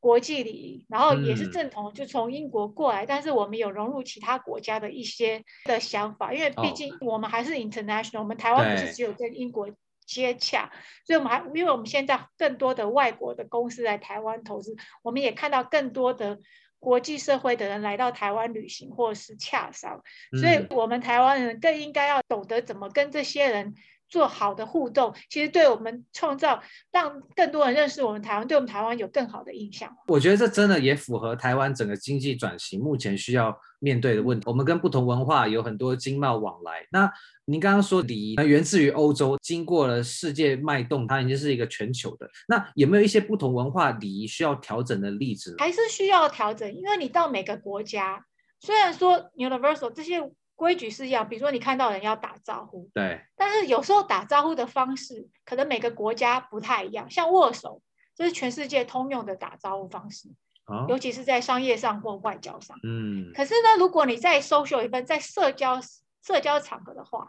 [0.00, 9.70] 国际礼仪，然后也是正统，就从英国过来，但是我们有融入其他国家的一些的想法，因为毕竟我们还是 international，我们台湾不是只有跟英国。
[10.06, 10.70] 接洽，
[11.06, 16.38] 所以我们还，因为我们现在更多的外国的公司来台湾投资，我们也看到更多的
[16.78, 20.02] 国际社会的人来到台湾旅行或者是洽商，
[20.40, 23.74] 所以我们台湾人更应该要懂得怎么跟这些人
[24.08, 29.96] 做好的互动，其实对我们创造让更多人认识我们台湾，对我们台湾有更好的印象。
[30.08, 34.48] 我觉得这真的也符合台湾整个经济转型目前需要面对的问题。
[34.48, 37.12] 我们跟不同文化有很多经贸往来，那。
[37.44, 42.30] 您刚刚说礼仪源自于欧洲，经过了世界脉动，它已经是一个全球的。
[42.46, 45.56] 那有没有一些不同文化礼仪需要调整的例子？
[45.58, 48.24] 还是需要调整，因为你到每个国家，
[48.60, 50.22] 虽然说 universal 这些
[50.54, 57.10] 规矩是一样，比如说你看到人要打招呼，对，但是有时候打招呼的方式可能每个国家不太一样。
[57.10, 57.82] 像握手，
[58.14, 60.28] 这是全世界通用的打招呼方式，
[60.66, 62.78] 哦，尤其是在商业上或外交上。
[62.82, 65.80] 嗯，可是呢，如果你在 social event，在社交。
[66.24, 67.26] 社交场合的话，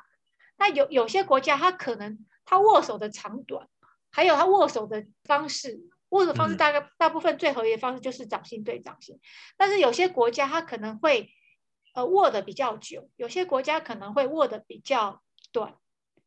[0.55, 3.67] 那有有些国家，他可能他握手的长短，
[4.11, 9.19] 还有他握手的方式，握手方式大概大部分最合理的方式就是掌心对掌心。
[9.57, 11.31] 但是有些国家他可能会
[11.95, 15.73] 呃握的比较久，有些国家可能会握的比较短。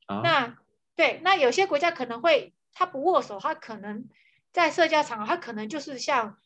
[0.07, 0.59] 啊、那
[0.97, 4.09] 对，那有些国家可能会他不握手，他可能
[4.51, 6.37] 在社交场合，他可能就是像。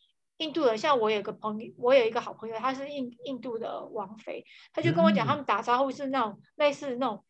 [0.41, 7.23] 印度的，像我有个朋友，我有一个好朋友，他是印印度的王妃，他就跟我讲，他们打招呼是那种类似那种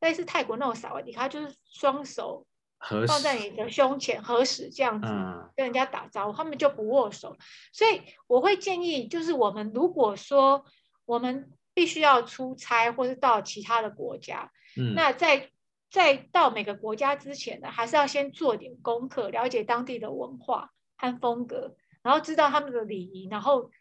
[0.00, 2.44] 类似泰国那种萨瓦迪卡，就是双手
[3.06, 5.06] 放在你的胸前合十这样子
[5.54, 7.36] 跟人家打招呼，他们就不握手。
[7.72, 10.64] 所以我会建议，就是我们如果说
[11.04, 14.50] 我们必须要出差或是到其他的国家，
[14.96, 15.50] 那在
[15.88, 21.76] 在到每个国家之前呢，还是要先做点功课，了解当地的文化和风格。
[22.06, 23.72] 然后知道他们的礼仪，然后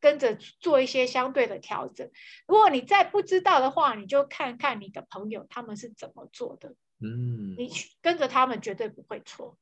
[0.00, 2.10] 跟着做一些相对的调整。
[2.48, 6.74] 如果你再不知道的话，你就看看你的朋友他们是怎么做的。
[6.98, 7.70] 嗯，你
[8.00, 9.56] 跟着他们绝对不会错。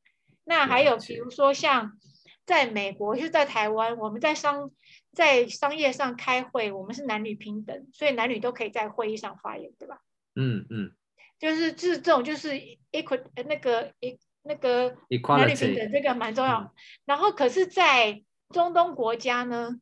[0.45, 1.99] 那还有比如说像
[2.47, 4.71] 在美国，就是在台湾，我们在商
[5.13, 10.01] 在商业上开会，我们是男女平等，所以男女都可以在会议上发言，对吧？
[10.35, 10.93] 嗯嗯，
[11.39, 12.53] 就是这这种就是
[12.93, 14.19] equal 那个一。
[14.43, 14.97] 那个
[15.37, 16.73] 男女平等这个蛮重要，
[17.05, 19.79] 然后可是，在中东国家呢，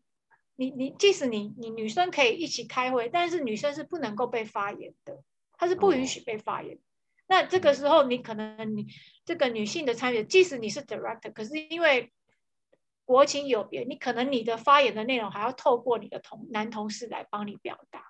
[0.57, 5.23] 你你即使你你女生可以一起开会，但是女生是不能够被发言的，
[5.57, 6.77] 她是不允许被发言。
[6.77, 6.81] 哦、
[7.29, 8.87] 那这个时候，你可能你
[9.25, 12.13] 这个女性的参与，即使你是 director，可是因为
[13.05, 18.03] 国情有别，你可能你的发言的内容还要透过你的同男同事来帮你表达，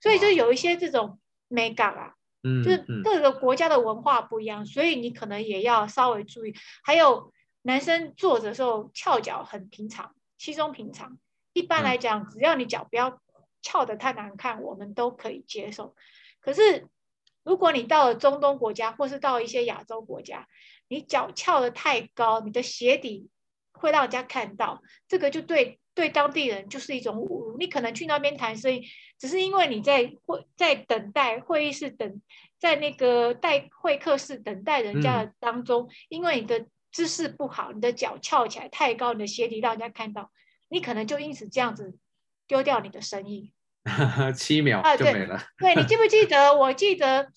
[0.00, 2.14] 所以就有一些这种美感啊。
[2.42, 6.54] 嗯，就是各个国家的文化不一样，所以你可能也要稍微注意。
[6.82, 11.18] 还有男生坐着的时候翘脚很平常，稀松平常。
[11.52, 13.20] 一般来讲，只要你脚不要
[13.60, 15.94] 翘得太难看，我们都可以接受。
[16.40, 16.88] 可是
[17.44, 20.48] 如果你到了中东国家，或是到一些亚洲国家，
[20.88, 23.28] 你脚翘得太高，你的鞋底
[23.72, 25.78] 会让人家看到，这个就对。
[25.94, 27.56] 对当地人就是一种侮辱。
[27.58, 28.82] 你可能去那边谈生意，
[29.18, 32.20] 只是因为你在会在等待会议室等，
[32.58, 40.30] 在那个待会客室等待人家的当中，嗯、因为你的姿势不好，你的脚翘起来太高，你的鞋底让人家看到，
[40.68, 41.96] 你可能就因此这样子
[42.46, 43.52] 丢掉你的生意。
[44.36, 45.36] 七秒就没了。
[45.36, 46.54] 啊、对，对，你记不记得？
[46.56, 47.32] 我记得，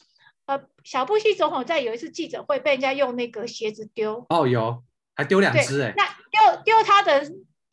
[0.46, 4.26] 呃，小布希总统在有一次记者会被人家用那个鞋子丢。
[4.30, 4.84] 哦，有。
[5.18, 7.26] 还丢两只哎，那丢丢他的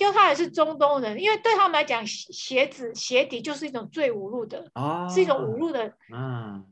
[0.03, 6.67] 丢他也是中东人，因为对他们来讲，鞋子鞋底就是一种最侮辱的，哦，是一种侮辱的，嗯，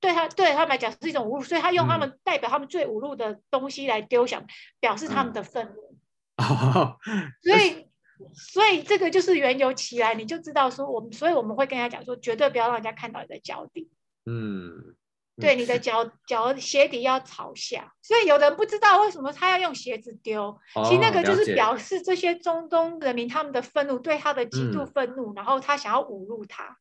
[0.00, 4.46] 对他对他们来讲是一种侮辱，所以他用他们代表他们最侮辱的东西来丢，想
[4.80, 5.96] 表示他们的愤怒，
[6.42, 6.96] 哦，
[7.42, 7.86] 所以。
[8.32, 13.90] 所以这个就是缘由起来，你就知道说我们，所以我们会跟他讲说，绝对不要让人家看到你的脚底。
[14.26, 14.94] 嗯，
[15.40, 17.92] 对，你的脚脚鞋底要朝下。
[18.02, 26.76] 所以有人不知道为什么他要用鞋子丢，哦、其实那个就是表示这些中东人民他们的愤怒，对他的极度愤怒，嗯、然后他想要侮辱他，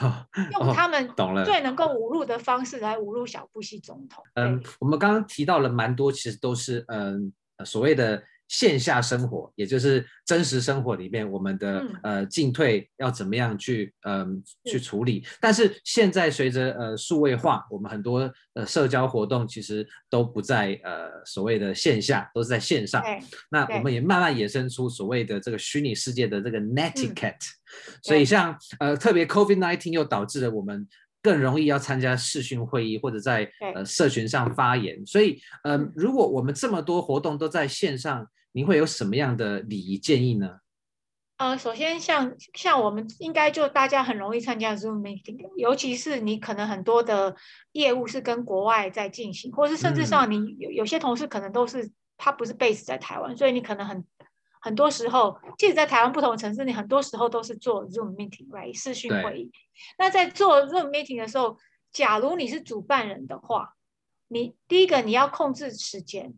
[0.00, 1.10] 哦、用他们
[1.44, 4.22] 最能够侮辱的方式来侮辱小布希总统。
[4.34, 7.32] 嗯，我们刚刚提到了蛮多，其实都是嗯
[7.64, 8.22] 所谓的。
[8.48, 14.20] 线下生活，也就是真实生活里面，我们的、嗯、呃进退要怎么样去嗯、
[14.64, 15.24] 呃、去处理？
[15.40, 23.02] 但是现在随着呃数位化，我们很多呃社交活动其实都不在呃所谓的线下，都是在线上。
[23.50, 27.98] 那我们也慢慢衍生出所谓的这个虚拟世界的这个 netiquette、嗯。
[28.02, 30.86] 所以像呃特别 COVID nineteen 又导致了我们。
[31.26, 40.60] 更容易要参加视讯会议或者在呃社群上发言，所以嗯、呃，如果我们这么多活动都在线上，您会有什么样的礼仪建议呢？
[41.38, 47.34] 呃，首先像像我们应该就大家很容易参加 Zoom meeting，尤其是你可能很多的
[47.72, 54.04] 业务是跟国外在进行，或是甚至上你有有些同事可能都是他不是 base 在台湾，所以你可能很。
[54.66, 58.76] 很多时候，即使在台湾不同的城市，你很多时候都是做 Zoom meeting 来、right?
[58.76, 59.52] 视讯会议。
[59.96, 61.56] 那在做 Zoom meeting 的时候，
[61.92, 63.76] 假如你是主办人的话，
[64.26, 66.34] 你第一个你要控制时间，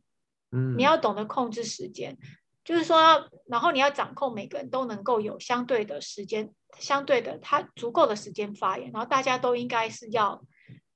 [0.50, 2.18] 嗯，你要懂得控制时间，
[2.66, 10.42] 就是说，然后你要掌控每个人都能够有相对的时间，相对的他足够的时间发言，然后大家都应该是要，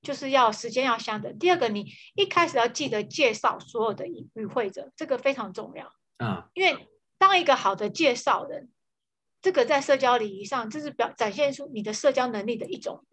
[0.02, 1.38] 就是要时间要相等。
[1.38, 6.88] 第二个，你一开始要记得介绍所有的与会者，这个非常重要啊，因为。
[7.22, 8.68] 当一个好的介绍人，
[9.40, 13.04] 这个在社交礼仪上，这是表展现出你的社交能力的一种，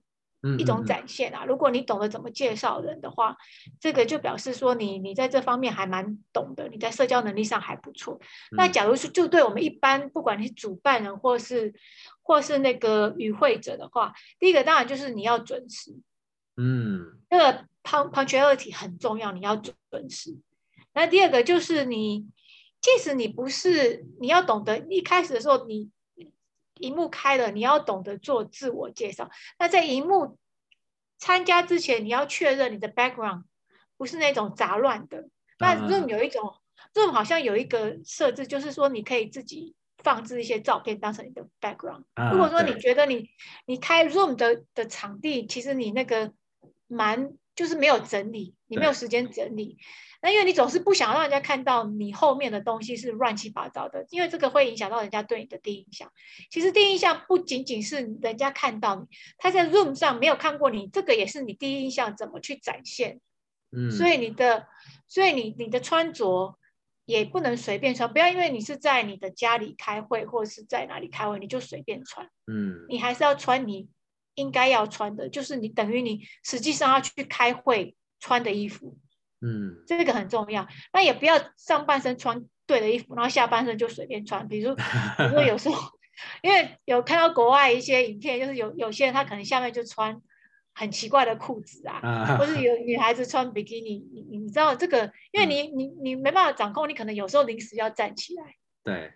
[0.42, 1.46] 嗯一种展现啊。
[1.46, 3.38] 如果你懂得怎么介绍人的话，
[3.80, 8.20] 这个就表示说你你在这方面还蛮懂的，你在社交能力上还不错。
[8.52, 11.72] 嗯、那假如是就对我们一般，不管你是主办人或是
[12.24, 15.96] 或是那个与会者的话，第一个当然就是你要准时，
[16.58, 20.36] 嗯，那个 punctuality 很重要，你要准时。
[20.96, 22.26] 那第二个就是你。
[22.82, 25.92] 即使你不是，你要懂得一开始的时候，你
[26.76, 29.30] 荧幕开了，你要懂得做自我介绍。
[29.58, 30.38] 那在荧幕
[31.18, 33.44] 参加之前，你要确认你的 background
[33.98, 35.28] 不是那种杂乱的。
[35.58, 36.56] 那 Zoom 有一种、
[36.94, 42.04] uh-huh.，Zoom 好像有一个设置，就是说你可以自己放置一些照片当成你的 background。
[42.16, 42.32] Uh-huh.
[42.32, 43.30] 如果说你觉得你
[43.66, 46.32] 你开 Zoom 的的场地，其实你那个
[46.88, 49.78] 蛮就是没有整理，你没有时间整理。
[50.22, 56.12] 那因为你总是不想让人家看到你后面的东西是乱七八糟的，因为这个会影响到人家对你的第一印象。
[56.52, 59.06] 其实第一印象不仅仅是人家看到你，
[59.38, 63.22] 他在 room 上没有看过你，这个也是你第一印象怎么去展现。
[63.72, 64.68] 嗯，所以你的，
[65.08, 66.58] 所以你你的穿着
[67.06, 72.30] 也不能随便穿，不要因为你是在你的家里开会或者是在哪里开会，你就随便穿。
[72.52, 73.88] 嗯，你还是要穿你
[74.36, 78.98] 应该要穿的，就是你等于你实际上要去开会穿的衣服。
[79.42, 80.68] 嗯，这个很重要。
[80.92, 84.46] 那也不要上半身穿对的衣服，然后下半身就随便穿。
[84.50, 84.76] 比如，
[85.18, 85.92] 比如说有时候，
[86.42, 90.22] 因为有看到国外一些影片，就是有有些人他可能下面就穿
[90.74, 98.56] 很奇怪的裤子啊，或是有女孩子穿比基尼，你你知道这个，因为你你你没办法掌控，你可能有时候临时要站起来。
[98.84, 99.14] 对，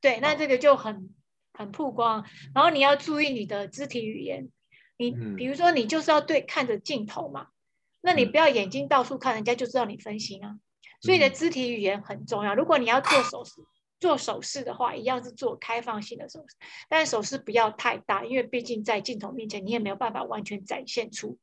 [0.00, 1.12] 对，那这个就很
[1.52, 2.24] 很曝光。
[2.54, 4.48] 然后你要注意你的肢体语言，
[4.96, 7.48] 你比如说你就是要对看着镜头嘛。
[8.00, 10.58] 那你不要眼睛到处看，人家就知道你分心啊。
[11.00, 12.54] 所以你的肢体语言很重要。
[12.54, 13.62] 如果你要做手势，
[14.00, 16.56] 做手势的话，一样是做开放性的手势，
[16.88, 21.38] 但是手势不要太大，因为毕竟在镜头面前，你也没有办法完全展现出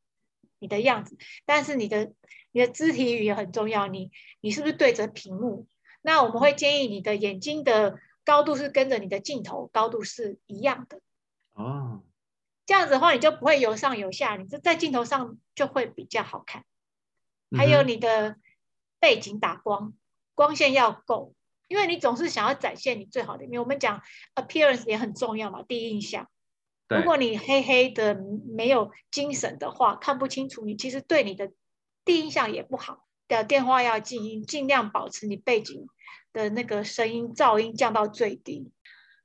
[0.59, 1.17] 你的样子。
[1.45, 2.13] 但是你的
[2.51, 5.67] 你的肢体语言很重要，你你是不是对着屏幕？
[6.01, 10.99] 那我们会建议你的眼睛的高度是跟着你的镜头高度是一样的。
[11.53, 12.03] 哦。
[12.65, 16.65] 这样子的话，你就不会有上有下，你就在镜头上就会比较好看。
[17.55, 18.37] 还有你的
[18.99, 19.93] 背景打光，
[20.33, 21.35] 光线要够，
[21.67, 23.61] 因为你总是想要展现你最好的一面。
[23.61, 24.01] 我们讲
[24.33, 26.27] appearance 也很重要嘛，第一印象。
[26.87, 31.51] 如果你黑黑的没有精神的话，看不清楚你，其实对你的
[32.03, 33.05] 第一印象也不好。
[33.27, 35.87] 的电话要静音，尽量保持你背景
[36.31, 38.71] 的那个声音噪音降到最低。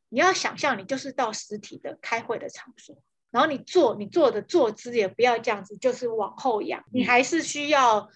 [0.08, 3.02] 你要想象你就是到实体的开会的场所。
[3.30, 8.08] 然后你坐，你坐的坐姿也不要这样子，就是往后仰，你还是需要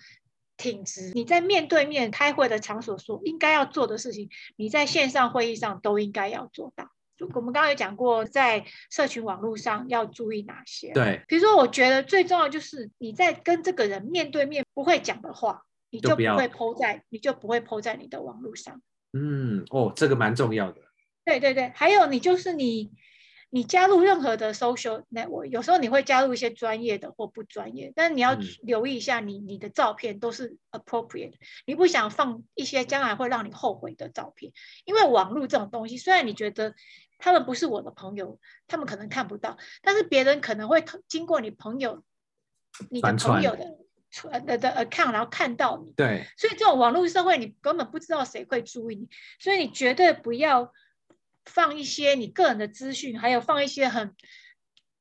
[0.56, 6.90] 挺直，你在面对面开会的场所说应该要做的事情，你在线上会议上都应该要做到。
[7.16, 10.92] 就我们刚刚有讲过，在社群网络上要注意哪些？
[10.92, 18.82] 对，比如说，我觉得最重要就是你在跟这个人面对面不会讲的话，你就不会 po 在，你就不会 po 在你的网络上。
[19.12, 20.80] 嗯，哦，这个蛮重要的。
[21.24, 22.90] 对对对，还有你就是你。
[23.54, 31.34] 你加入任何的 social network，有时候你会加入一些专业的或不专业，但是你要留意一下你，你、的照片都是 appropriate，
[31.64, 34.52] 你不想放一些将来会让你后悔的照片，
[34.84, 36.74] 因为网络这种东西，虽然你觉得
[37.16, 42.02] 他们不是我的朋友，他们可能看不到，但是别人可能会经过你朋友、
[42.90, 45.92] 你的朋友的的的 account，然后看到你。
[45.92, 46.26] 对。
[46.36, 50.72] 所以这种网络社会，你根本不知道谁会注意你，所以你绝对不要。
[51.44, 54.14] 放一些你个人的资讯，还有放一些很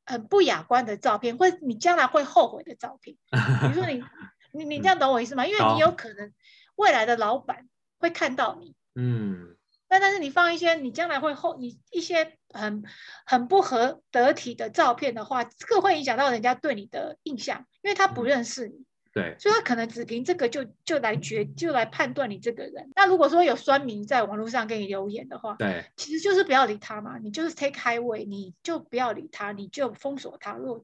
[0.05, 3.15] 很不雅观的照片，或者你将来会后悔的照片。
[3.61, 4.03] 比如说你
[4.53, 5.45] 你你这样懂我意思吗？
[5.45, 6.31] 因为你有可能
[6.75, 7.67] 未来的老板
[7.99, 9.55] 会看到你，嗯，
[9.87, 12.83] 但但是你放一些你将来会后你一些很
[13.25, 18.75] 很不合得体的照片的话，这个会影响到人家对你的印象，因为他不认识你。
[18.75, 22.91] 嗯对，所以他可能只凭这个就就来决就来判断你这个人。
[22.95, 30.83] 那如果说有酸民在网络上给你留言的话，对，其实就是不要理他嘛，你就是 take highway，你就不要理他，你就封锁他，如果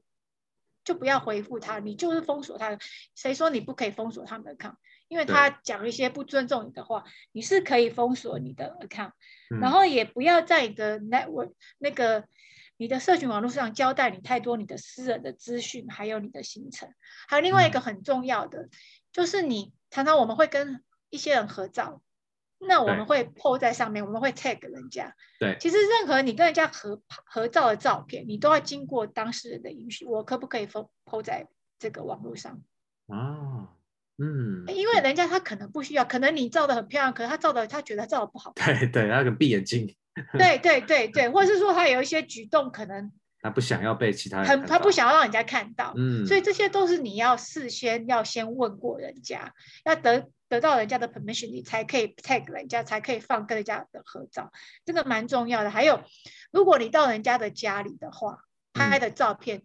[0.84, 2.78] 就不要回复他，你就是封锁他。
[3.16, 4.76] 谁说你不可以封锁他们的 account？
[5.08, 7.02] 因为他讲一些不尊重你的话，
[7.32, 9.10] 你是可以封锁你的 account，
[9.50, 12.24] 嗯，然后也不要在你的 network 那个。
[12.80, 16.88] 你的社群网络上交代你太多你的私人的资讯，还有你的行程，
[17.28, 18.70] 还有另外一个很重要的，嗯、
[19.12, 22.00] 就是你常常我们会跟一些人合照，
[22.58, 25.14] 那我们会 po 在上面，我们会 tag 人家。
[25.38, 32.62] 对，其实任何你跟人家合合照的照片，你都要经过当事人的允许，我可不可以 po 在这个网络上？
[33.08, 33.76] 啊，
[34.16, 38.54] 嗯，因为人家他可能不需要，可能你照的很漂亮，可是他照的他觉得他照的不好。
[38.54, 39.94] 对对，他可能闭眼睛。
[40.38, 43.10] 对对对对，或者是说他有一些举动，可能
[43.42, 49.54] 他不想要被其他人很，他不想要让人家看到，嗯，所以这些都是你要事先要先问过人家，
[49.84, 54.52] 要得得到人家的 permission，你才可以 tag 人家，才可以放跟人家的合照，
[54.84, 55.70] 这个蛮重要的。
[55.70, 56.02] 还有，
[56.50, 58.40] 如果你到人家的家里的话，
[58.74, 59.62] 拍的照片，嗯，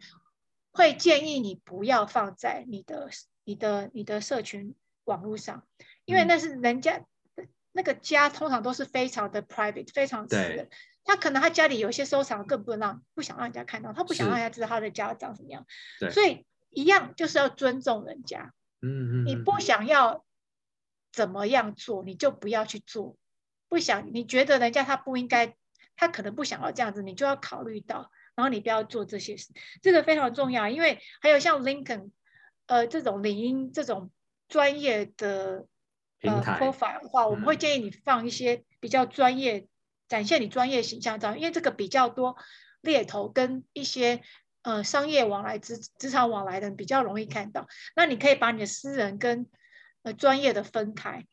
[0.72, 3.10] 会建议你不要放在你的
[3.44, 5.64] 你的你的社群网络上，
[6.06, 6.98] 因为那是人家。
[6.98, 7.06] 嗯
[7.76, 10.70] 那个家通常都是非常的 private，非常私人。
[11.04, 15.68] 他可能他家里有一些收藏，更不能让不想让人家看到，他不想让人家知道他的家长什么样。
[16.00, 18.54] 对，所以一样就是要尊重人家。
[18.82, 19.26] 嗯嗯。
[19.26, 20.24] 你不想要
[21.12, 23.18] 怎么样做，你就不要去做。
[23.68, 25.54] 不想你觉得人家他不应该，
[25.98, 29.50] 他可能不想要这样子，你就要考虑到，然后你不要做这些事。
[29.82, 32.12] 这个非常重要，因为还有像 Lincoln，
[32.68, 34.12] 呃，这种领英这种
[34.48, 35.68] 专业的。
[36.28, 39.68] 呃，profile 的话，我们会建议你放一些比较专业、嗯、
[40.08, 42.38] 展现你专业形象照，因为这个比较多
[42.82, 44.22] 猎头跟一些
[44.62, 47.68] 呃商业往来、职职场往来的人比较容易看到。
[47.96, 49.48] 那你可以把你的私人跟
[50.04, 51.26] 呃专业的分开，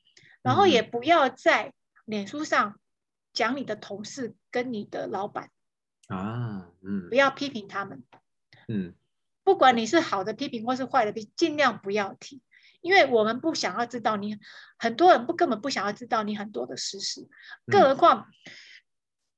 [0.43, 1.73] 然后也不要在
[2.05, 2.79] 脸书上
[3.33, 5.51] 讲你的同事跟你的老板
[6.09, 8.03] 啊，嗯，不要批评他们，
[8.69, 8.95] 嗯，
[9.45, 12.43] 不管你是好的批评或是坏的批评，尽量不要提。
[12.83, 14.37] 因为我们不想要知道你，
[14.77, 17.27] 很多人不根本不想要知道你很多的私事，
[17.67, 18.27] 更何况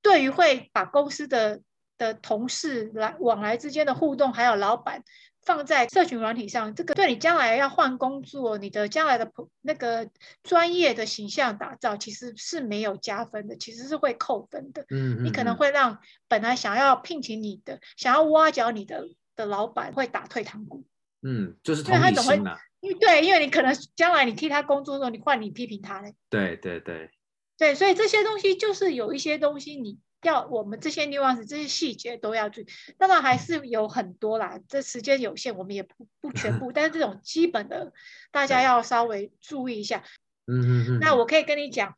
[0.03, 1.61] 对于会把公司的
[1.97, 5.05] 的同事来往来之间的互动，还有老板
[5.43, 9.31] 放在社群软体上，这个对你将来要换工作，你的将来的
[9.61, 10.09] 那个
[10.43, 14.85] 专业的形象打造，其实是没有加分的，其实是会扣分的。
[14.89, 19.05] 嗯，你可能会让本来想要聘请你的、想要挖角你的
[19.37, 20.85] 的老板会打退堂鼓。
[21.23, 22.59] 嗯，就是同理心啊。
[22.93, 26.15] 对，因为你可能将来你替他工作的时候，你换你批评他嘞。
[26.29, 27.11] 对对对，
[27.57, 32.67] 对，所以这些东西就是有一些东西你要我们这些 nuance 这些细节都要注意。
[32.99, 37.93] 当然还是有很多啦，这时间有限，我们也不不全部， 但是这种基本的
[38.31, 40.03] 大家要稍微注意一下。
[40.47, 40.99] 嗯嗯嗯。
[41.01, 41.95] 那我可以跟你讲，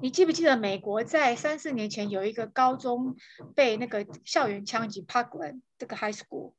[0.00, 3.16] 你记不记得美国在三四年前有一个高中
[3.54, 6.54] 被那个校园枪击，Parkland 这个 high school。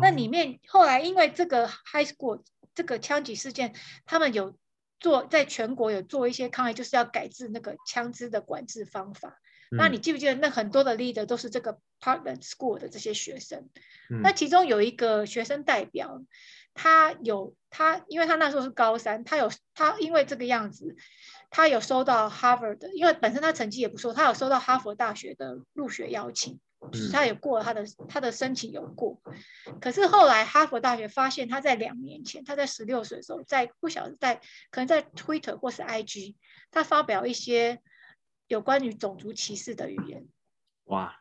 [0.00, 2.42] 那里面后来因为这个 high school
[2.74, 4.56] 这个枪击事件，他们有
[5.00, 9.40] 做在全国有做一些抗议，就是要改制那个枪支的管制方法。
[9.70, 13.68] 嗯、那你记不记得那很多的 leader 都是这个 Parkland School 的这些学生？
[14.10, 16.22] 嗯、那其中有一个学生代表，
[16.74, 20.96] 他有他，因为他那时候是高三，他有他因为这个样子，
[21.50, 26.60] 他有收到 Harvard 的，因为本身他成绩也不错，他有收到哈佛大学的入学邀请。
[26.92, 29.20] 就是他也过他的他的申请有过，
[29.80, 34.36] 可是后来哈佛大学发现他在两年前，他在十六岁的时候，在不晓得在
[34.70, 36.36] 可能在 Twitter 或是 IG，
[36.70, 37.80] 他发表一些
[38.46, 40.26] 有关于种族歧视的语言。
[40.84, 41.18] 哇，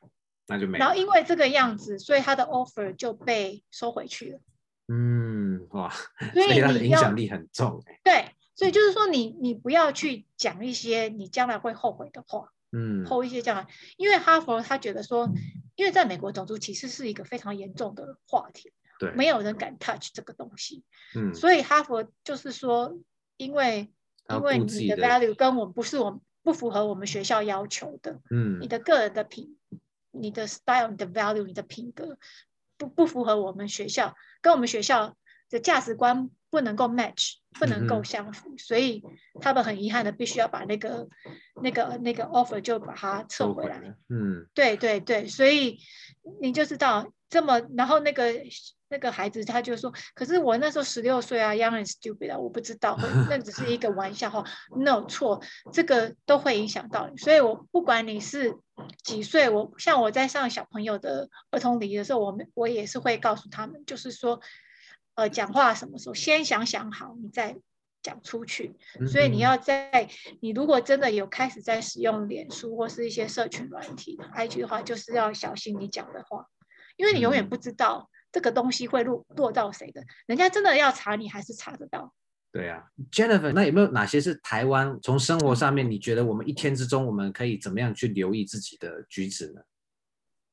[0.47, 0.77] 那就没。
[0.77, 4.39] 然后因为这个样子，所以他的 offer 就被收回去了。
[4.87, 5.89] 嗯，哇，
[6.33, 7.83] 所以他的影响力很重。
[8.03, 12.49] 对，所以就是说你你不要去讲一些你将来会后悔的话。
[12.73, 13.67] 嗯，后一些这样，
[13.97, 15.31] 因为哈佛他觉得说，
[15.75, 20.83] 因为在美国种族歧视是一个非常严重的话题，对，没有人敢 touch 这个东西，
[21.15, 22.97] 嗯，所以哈佛就是说，
[23.37, 23.93] 因为
[24.27, 29.57] 因为你的 value 跟我们不是我们不符合我们学校要求的，嗯，你的个人的品，
[30.11, 32.17] 你的 style，你的 value，你的品格
[32.77, 35.15] 不不符合我们学校，跟我们学校
[35.53, 36.29] 的价值观。
[36.53, 39.01] 不能够 match，不能够相符，嗯，所以
[39.41, 41.07] 他们很遗憾的必须要把那个、
[41.63, 43.81] 那个、那个 offer 就把它撤回来。
[44.07, 45.79] 嗯，对对对，所以
[46.39, 48.31] 你就知道这么，然后那个
[48.87, 52.95] 那个孩子他就说，可是我那时候十六岁啊，young and stupid 啊，我不知道，
[53.31, 54.45] 那只是一个玩笑话。
[54.77, 58.55] No 错，这个都会影响到你，所以我不管你是
[59.03, 64.39] 几岁，我像我在上小朋友的儿童礼仪的时候，我们我也是会告诉他们，就是说。
[65.15, 67.55] 呃，讲话什么时候先想想好，你再
[68.01, 68.75] 讲出去。
[69.07, 70.09] 所以你要在
[70.41, 76.47] 你如果真的有开始在使用脸书或是一些社群软体 IG 的话，就是要小心你讲的话，
[76.97, 82.13] 因为你永远不知道这个东西会落落到谁的，人家真的要查你还是查得到。
[82.51, 89.61] 对啊，Jennifer，那有没有哪些是台湾从生活上面你觉得我们一天之中我们可以怎么样去留意自己的举止呢？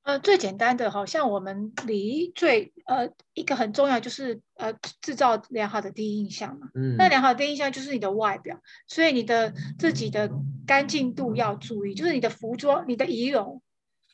[0.02, 4.72] 呃，最简单的，好像我们礼仪最呃一个很重要就是呃
[5.02, 6.68] 制造良好的第一印象嘛。
[6.74, 6.96] 嗯。
[6.96, 10.30] 那良好的第一印象就是你的外表，所以你的自己的
[10.66, 13.62] 干净度要注意，就是你的服装、你的仪容，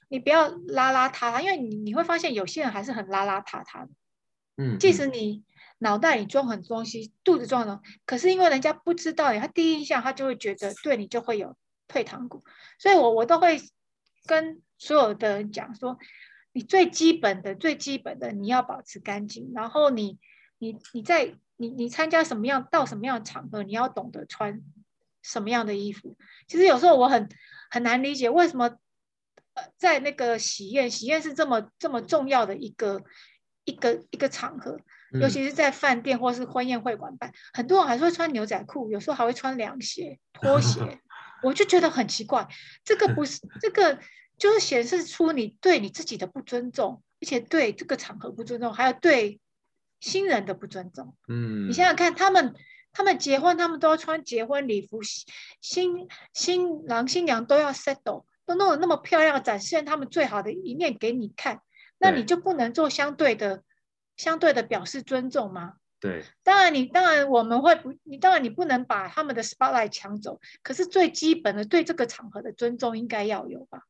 [0.08, 3.90] 你不要邋邋遢遢，因为你你会发现有些人还是很邋邋遢遢的。
[4.56, 4.78] 嗯。
[4.80, 5.44] 即使你
[5.78, 11.56] 脑袋里装很多东西，肚子装的，可是因为人家不知道你，他第一印象他就会觉得对你就会有
[11.86, 12.42] 退堂鼓，
[12.80, 13.60] 所以我我都会
[14.26, 14.60] 跟。
[14.78, 15.98] 所有的人讲说，
[16.52, 19.50] 你最基本的、最基本的，你要保持干净。
[19.54, 20.18] 然后你、
[20.58, 24.60] 你、你在你、你参加什么样、到什么样的场合，你要懂得穿
[25.22, 26.14] 什么样的衣服。
[26.46, 27.26] 其实有时候我很
[27.70, 28.76] 很难理解，为什么
[29.54, 33.02] 呃，在那个喜宴，喜宴是这么这么重要的一个
[33.64, 34.78] 一个一个场合，
[35.12, 41.00] 尤其是在饭店或是婚宴会馆办，很多人还是会穿牛仔裤，有时候还会穿凉鞋、拖鞋，
[41.42, 42.48] 我就觉得很奇怪，
[42.84, 43.98] 这个不是这个。
[44.38, 49.40] 就是显示出你对你自己的不尊重，而且对这个场合不尊重，还有对
[49.98, 51.16] 新人的不尊重。
[51.26, 52.54] 嗯，你想想看，他们
[52.92, 55.00] 他们结婚，他们都要穿结婚礼服，
[55.62, 61.62] 新新郎新娘都要 settle，都弄得那么漂亮，展现他们最好的一面给你看，
[61.96, 63.62] 那你就不能做相对的
[64.18, 65.76] 相对的表示尊重吗？
[65.98, 73.80] 对，当然你当然我们会不，你当然你不能把他们的 spotlight 抢走，可是最基本的对这个场合的尊重应该要有吧。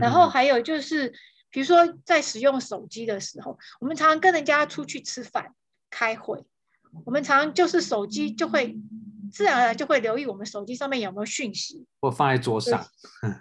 [0.00, 1.12] 然后还有就是，
[1.50, 5.54] 比如说在使用手机的时候，我们常常跟人家出去吃饭、
[5.90, 6.44] 开会，
[7.04, 8.76] 我们常常就是手机就会
[9.30, 12.84] 自然而然就会留意我们手机上面有没有讯息，或放在桌上。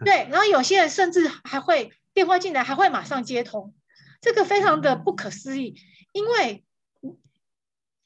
[0.05, 3.73] 对，然后有些人甚至还会电话进来还会马上接通，
[4.21, 5.73] 这个非常的不可思议，
[6.11, 6.63] 因为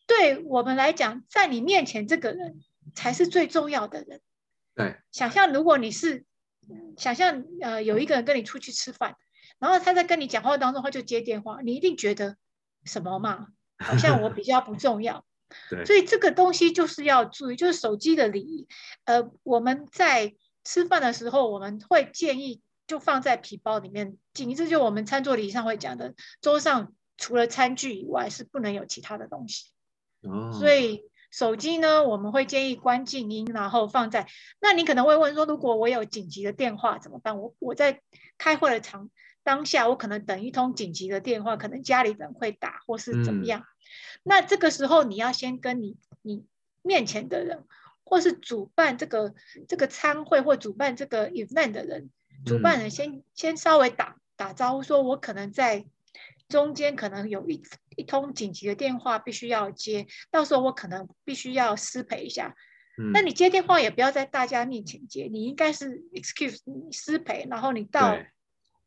[0.08, 2.62] 对我们来讲，在你面前这个人
[2.94, 4.22] 才是最重要的人。
[4.76, 6.26] 对，想象如果你是。
[6.96, 9.18] 想象呃，有一个人跟你出去吃饭，
[9.60, 12.38] 然后他在跟你讲话当中，他就接电话，你一定觉得
[12.86, 13.48] 什么嘛？
[13.80, 15.26] 好像我比较不重要。
[15.70, 18.66] 对，所以这个东西就是要注意，就是手机的礼仪。
[19.04, 29.73] 呃，我们在吃饭的时候，我们会建议就放在皮包里面，仅一次就我们餐桌礼仪上会讲的，桌上除了餐具以外是不能有其他的东西。
[30.24, 31.04] 哦，所以。
[31.34, 34.28] 手机呢，我们会建议关静音，然后放在。
[34.62, 37.40] 那你可能会问说，如果我有紧急的电话怎么办？
[37.40, 38.02] 我我在
[38.38, 39.10] 开会的场
[39.42, 43.62] 当下，我可能等一通紧急的电话，可能家里人会打或是怎么样。
[43.62, 43.66] 嗯、
[44.22, 46.46] 那这个时候你要先跟你你
[46.84, 47.64] 面前的人，
[48.04, 49.34] 或是主办这个
[49.68, 52.12] 这个参会或主办这个 event 的人，
[52.46, 55.84] 主办人先、嗯、先稍微打打招呼，说我可能在
[56.54, 57.62] 中间可能有一。
[57.96, 62.56] 一通紧急的电话必须要接，到时候我可能必须要失陪一下。
[62.98, 68.18] 嗯，那你接电话也不要在大家面前接，你应该是 excuse 你失陪，然后你到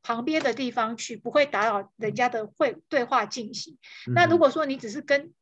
[0.02, 3.78] 旁边的地方去，不会打扰人家的会对话进行。
[4.08, 4.14] 嗯。
[4.14, 5.32] 那如果说你只是跟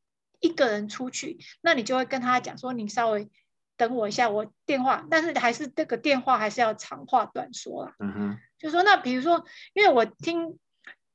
[0.41, 3.31] 一个人出去，那你就会跟他讲说，你稍微
[3.79, 7.95] 等我一下，我电话，但是还是这个电话还是要长话短说啊。
[7.99, 10.59] 嗯哼，就说那比如说，因为我听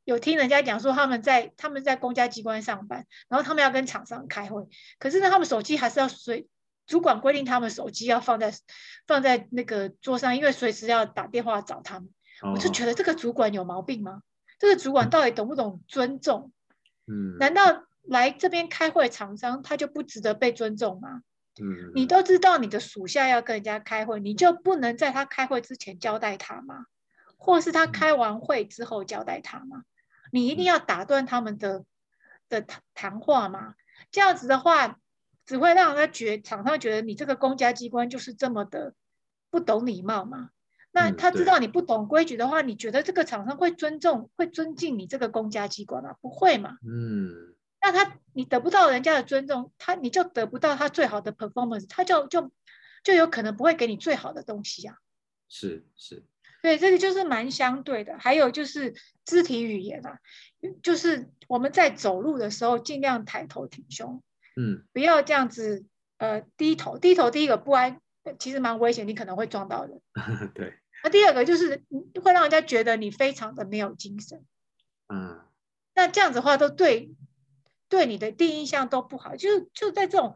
[0.09, 6.47] 有听人家讲说他们在他们在公家机关上班，然后他们要跟厂商开会，可是呢，他们手机还是要随
[6.87, 8.51] 主管规定，他们手机要放在
[9.05, 12.09] 放在那个桌上，因为随时要打电话找他们。
[12.41, 14.23] 哦、我就觉得这个主管有毛病吗？
[14.57, 16.51] 这个主管到底懂不懂尊重？
[17.05, 21.21] 嗯，难道来这边开会厂商他就不值得被尊重吗？
[21.61, 26.85] 嗯，你都知道你的属下要跟人家开会，你就不能在他开会之前交代他吗？
[27.37, 29.83] 或是他开完会之后交代他吗？
[30.31, 31.85] 你一定要打断他们的
[32.47, 33.75] 的谈谈话嘛？
[34.11, 34.99] 这样子的话，
[35.45, 38.93] 只会让人家觉厂商觉得你这个公家机关就是这么的
[39.49, 40.49] 不懂礼貌嘛？
[40.91, 46.15] 那他知道你不懂规矩的话，你觉得这个厂商会尊重、会尊敬你这个公家机关吗？
[46.21, 46.77] 不会嘛？
[46.87, 47.55] 嗯。
[47.81, 52.51] 那他你得不到人家的尊重，他你就得不到他最好的 performance，他就就
[53.03, 54.97] 就有可能不会给你最好的东西啊。
[55.47, 56.25] 是是，
[56.61, 58.17] 对，这个就是蛮相对的。
[58.19, 58.93] 还有就是
[59.25, 60.19] 肢体语言啊，
[60.83, 64.21] 就是我们在走路的时候尽量抬头挺胸，
[64.55, 65.85] 嗯，不要这样子
[66.17, 67.99] 呃低头，低头第一个不安，
[68.39, 70.01] 其实蛮危险，你可能会撞到人。
[70.53, 70.73] 对。
[71.03, 71.83] 那第二个就是
[72.23, 74.43] 会让人家觉得你非常的没有精神。
[75.07, 75.39] 嗯。
[75.95, 77.15] 那这样子的话都对。
[77.91, 80.35] 对你的第一印象都不好，就就在这种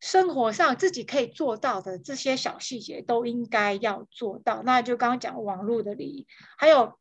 [0.00, 4.62] 生活上自己可以做到的这些小细节都应该要做到。
[4.62, 6.26] 那就刚刚讲网络的礼仪，
[6.56, 6.98] 还有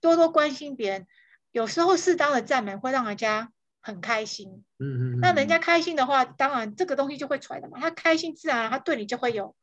[0.00, 1.06] 多多关心别人，
[1.50, 4.64] 有时候适当的赞美会让人家很开心。
[4.78, 5.20] 嗯嗯。
[5.20, 7.80] 那人家开心的话，当然这个东西就会出来的嘛。
[7.80, 9.56] 他开心，自然他对你就会有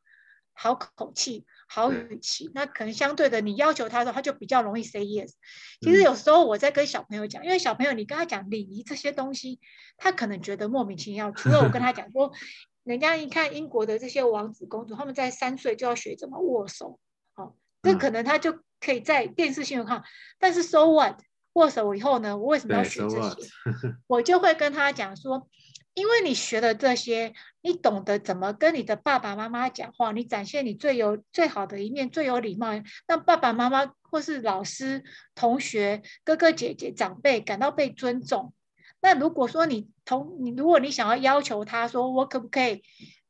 [0.52, 1.46] 好口气。
[1.68, 5.32] 好语气，那可能相对的，你要求他的时候，他就比较容易 say yes。
[5.80, 9.60] 其实有时候我在跟小朋友讲，因为小朋友你跟他讲礼仪这些东西，
[9.96, 11.32] 他可能觉得莫名其妙。
[11.32, 12.32] 除了我跟他讲说，
[12.84, 16.98] 人家一看英国的这些王子公主，他们在三岁就要学怎么握手，
[17.34, 20.02] 哦，这可能他就可以在电视新闻看。
[20.38, 21.18] 但是 so what？
[21.54, 23.48] 握手以后呢，我为什么要学这些？
[24.06, 25.48] 我就会跟他讲说。
[25.96, 27.32] 因为你学了这些，
[27.62, 32.68] 你懂得怎么跟你的爸爸妈妈讲话，你展现你最有最好的一面，最有礼貌，
[33.06, 35.02] 让爸爸妈妈或是老师、
[35.34, 38.52] 同学、哥哥姐姐、长辈感到被尊重。
[39.00, 42.82] 那如果说你同你，如果你想要要求他说，我可不可以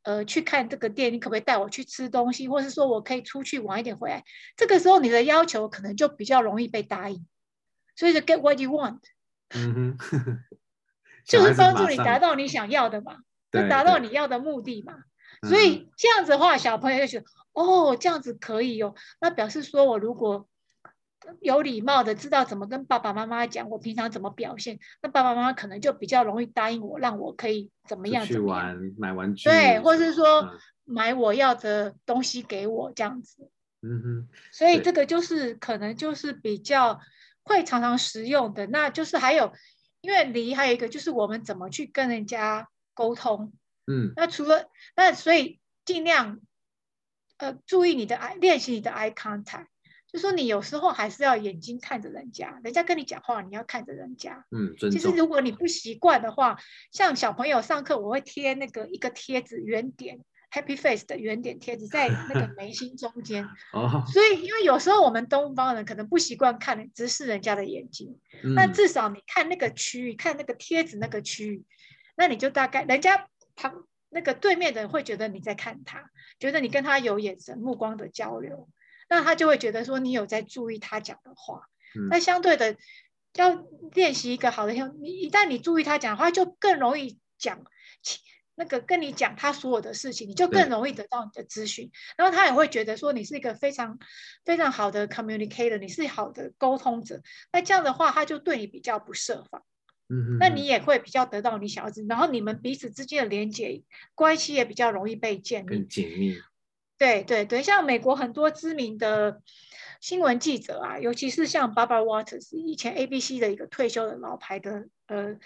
[0.03, 1.13] 呃去看这个店？
[1.13, 2.49] 你可不可以带我去吃东西？
[2.49, 4.25] 或是说我可以出去晚一点回来？
[4.57, 7.25] 这个时候你的要求可能就比较容易被答应。
[7.95, 8.99] 所以就 get what you want。
[9.55, 10.41] 嗯哼。
[11.27, 13.17] 就是帮助你达到你想要的嘛，
[13.51, 14.95] 就达到你要的目的嘛。
[15.47, 18.95] 所以这样子的话，小朋友就觉得哦，这样子可以哦。
[19.21, 20.49] 那表示说我如果
[21.41, 28.77] 有礼貌的知道怎么跟爸爸妈妈讲，我平常怎么表现，那爸爸妈妈可能就比较容易答应我，让我可以怎么样怎么样。
[28.77, 29.49] 去玩买玩具。
[29.49, 30.49] 对，或是说
[30.85, 33.51] 买我要的东西给我这样子。
[33.83, 34.29] 嗯哼。
[34.53, 37.01] 所以这个就是可能就是比较
[37.43, 39.53] 会常常使用的，那就是还有。
[40.07, 43.53] 因为礼仪还有一个就是我们怎么去跟人家沟通，
[43.89, 46.39] 嗯，那除了那所以尽量
[47.39, 49.67] 呃注意你的 eye 练习你的 eye contact，
[50.07, 56.57] 就说你有时候还是要眼睛看着人家，人家跟你讲话你要看着人家，嗯，其实如果你不习惯的话，
[56.93, 60.21] 像小朋友上课我会贴那个一个贴纸圆点。
[60.51, 63.45] Happy Face 的圆点贴纸在那个眉心中间，
[63.75, 71.65] 哦，所以因为有时候我们东方人可能不习惯看直视人家的眼睛，嗯，那至少你看那个区域，看那个贴纸那个区域，
[72.17, 78.69] 那你就大概人家旁那个对面的人会觉得你在看他，觉得你跟他有眼神目光的交流，
[79.11, 81.69] 那他就会觉得说你有在注意他讲的话，
[81.99, 82.77] 嗯，那相对的
[83.35, 87.63] 要练习一个好的，你一旦你注意他讲的话，就更容易讲。
[88.59, 93.99] 那个跟你讲他所有的事情，你就更容易得到你的资讯，然后他也会觉得说你是一个非常
[94.47, 97.21] 非常好的 communicator，你是好的沟通者。
[97.53, 99.63] 那这样的话，他就对你比较不设防，
[100.09, 103.83] 嗯，那你也会比较得到你想要知，然后你们彼此之间的连接
[104.15, 106.39] 关系也比较容易被建立，更紧密。
[106.97, 109.43] 对对对，像美国很多知名的
[110.01, 115.37] 新闻记者啊，尤其是像 Barbara Walters，以前 ABC 的一个退休的老牌的呃。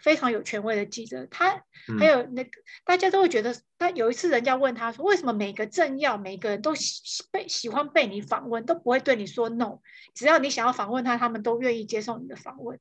[0.00, 1.62] 非常有权威的记者，他
[1.98, 9.78] 还有那个、嗯、大家都会觉得，他有一次人家问他说，为什么每个政要每个人都喜被喜欢被你访问，都不会对你说 no，
[10.14, 12.78] 只要你想要访问他，他们都愿意接受你的访问。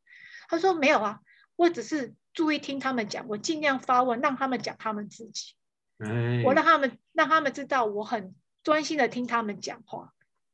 [0.49, 1.20] 他说没有啊，
[1.55, 5.55] 我只是注意听他们讲，我尽量发问，让他们讲他们自己，
[5.97, 10.13] 哎、我让他们让他们知道我很专心的听他们讲话，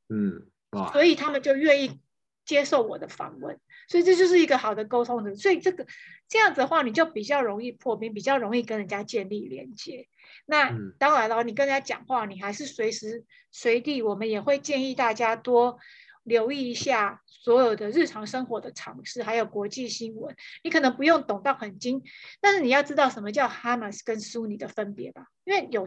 [0.10, 2.00] 嗯，哇，所以他们就愿意
[2.46, 5.36] 接受我的访问，所以这就是一个好的沟通的。
[5.36, 5.86] 所以这个
[6.28, 10.08] 这样子的话，你就比较容易破冰，比较容易跟人家建立连接。
[10.46, 15.80] 那、嗯、当然了，你跟人家讲话，你还是随时随地，我们也会建议大家多
[16.24, 20.36] 留意一下所有的日常生活的常识，还有国际新闻。
[20.64, 22.04] 你可能不用懂到很精，
[22.42, 25.86] 但是你要知道什么叫哈马斯跟苏尼的分别吧，因为有。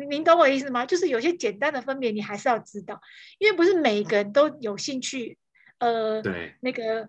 [0.00, 0.86] 嗯您懂我意思吗？
[0.86, 3.00] 就是有些简单的分别，你还是要知道，
[3.38, 5.36] 因为不是每个人都有兴趣。
[5.78, 7.08] 呃，对，那个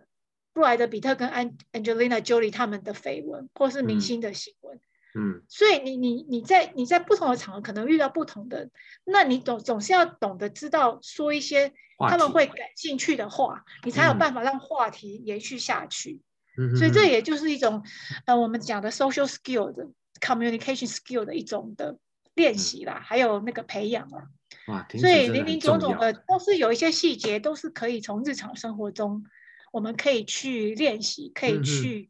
[0.53, 4.79] 布莱德比特跟安 Angelina Jolie 他们的绯闻，或是明星的新闻，
[5.13, 8.69] 嗯，所以你你你在你在不同的场合可能遇到不同的，
[9.03, 16.21] 那你总总是要懂得知道说一些他们会感兴趣的话，话你才有办法让话题延续下去。
[16.57, 17.83] 嗯，所以这也就是一种
[18.25, 19.89] 呃我们讲的 social skill 的
[20.21, 21.97] communication skill 的一种的。
[22.33, 24.29] 练习啦，还有那个培养啦，
[24.67, 29.25] 哇，所以林林总总的都是有一些细节，都是可以从日常生活中，
[29.73, 32.09] 我们可以去练习，可以去、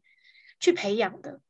[0.60, 1.40] 去培养的。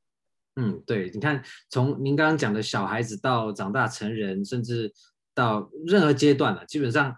[0.57, 4.93] 嗯，对，你看，从您刚刚讲的小孩子到长大成人，甚至
[5.35, 7.15] 到任何阶段了，基本上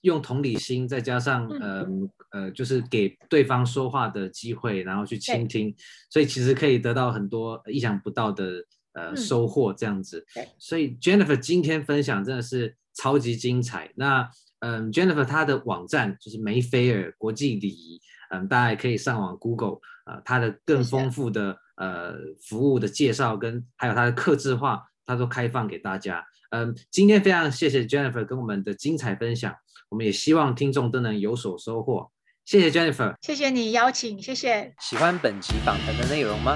[0.00, 5.76] 用同理心，再加上、嗯、呃呃，就是给对方说话的机会，然后去倾听，
[6.08, 8.64] 所以其实可以得到很多意想不到的。
[8.94, 10.24] 呃，嗯、收获这样子，
[10.58, 13.90] 所以 Jennifer 今天分享真的是超级精彩。
[13.96, 14.28] 那，
[14.60, 26.24] 嗯，Jennifer 她的网站就是梅菲尔国际礼仪，嗯，大家也可以上网 Google，呃，她的更丰富的呃服务的介绍跟还有她的客制化，她都开放给大家。
[26.50, 29.52] 嗯，今天非常谢谢 Jennifer 跟我们的精彩分享，
[29.88, 32.12] 我们也希望听众都能有所收获。
[32.44, 34.72] 谢谢 Jennifer，谢谢你邀请，谢谢。
[34.78, 36.54] 喜欢本集访谈的内容吗？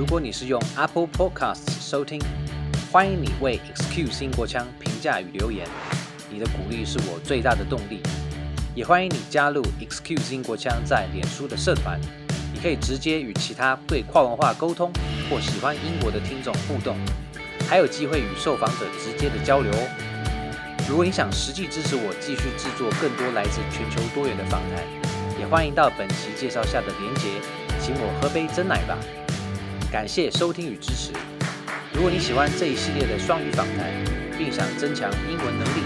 [0.00, 2.18] 如果你是用 Apple Podcasts 收听，
[2.90, 5.68] 欢迎你为 Excuse 英国腔评价与留言，
[6.30, 8.00] 你的鼓励是我最大的动力。
[8.74, 12.00] 也欢迎你加入 Excuse 英国腔在脸书的社团，
[12.50, 14.90] 你可以直接与其他对跨文化沟通
[15.28, 16.96] 或喜欢英国的听众互动，
[17.68, 20.78] 还有机会与受访者直接的交流哦。
[20.88, 24.82] 如果你想实际支持我继续制作更多来自全球多元的访谈，
[25.38, 27.28] 也欢迎到本期介绍下的连结，
[27.78, 28.96] 请我喝杯真奶吧。
[29.90, 31.10] 感谢收听与支持。
[31.92, 33.90] 如果你喜欢这一系列的双语访谈，
[34.38, 35.82] 并想增强英文能力，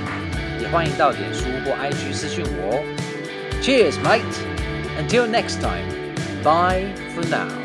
[0.61, 2.85] 也欢迎到脸书或 IG 私讯我哦。
[3.63, 4.21] Cheers, mate!
[4.99, 5.89] Until next time.
[6.43, 7.64] Bye for now.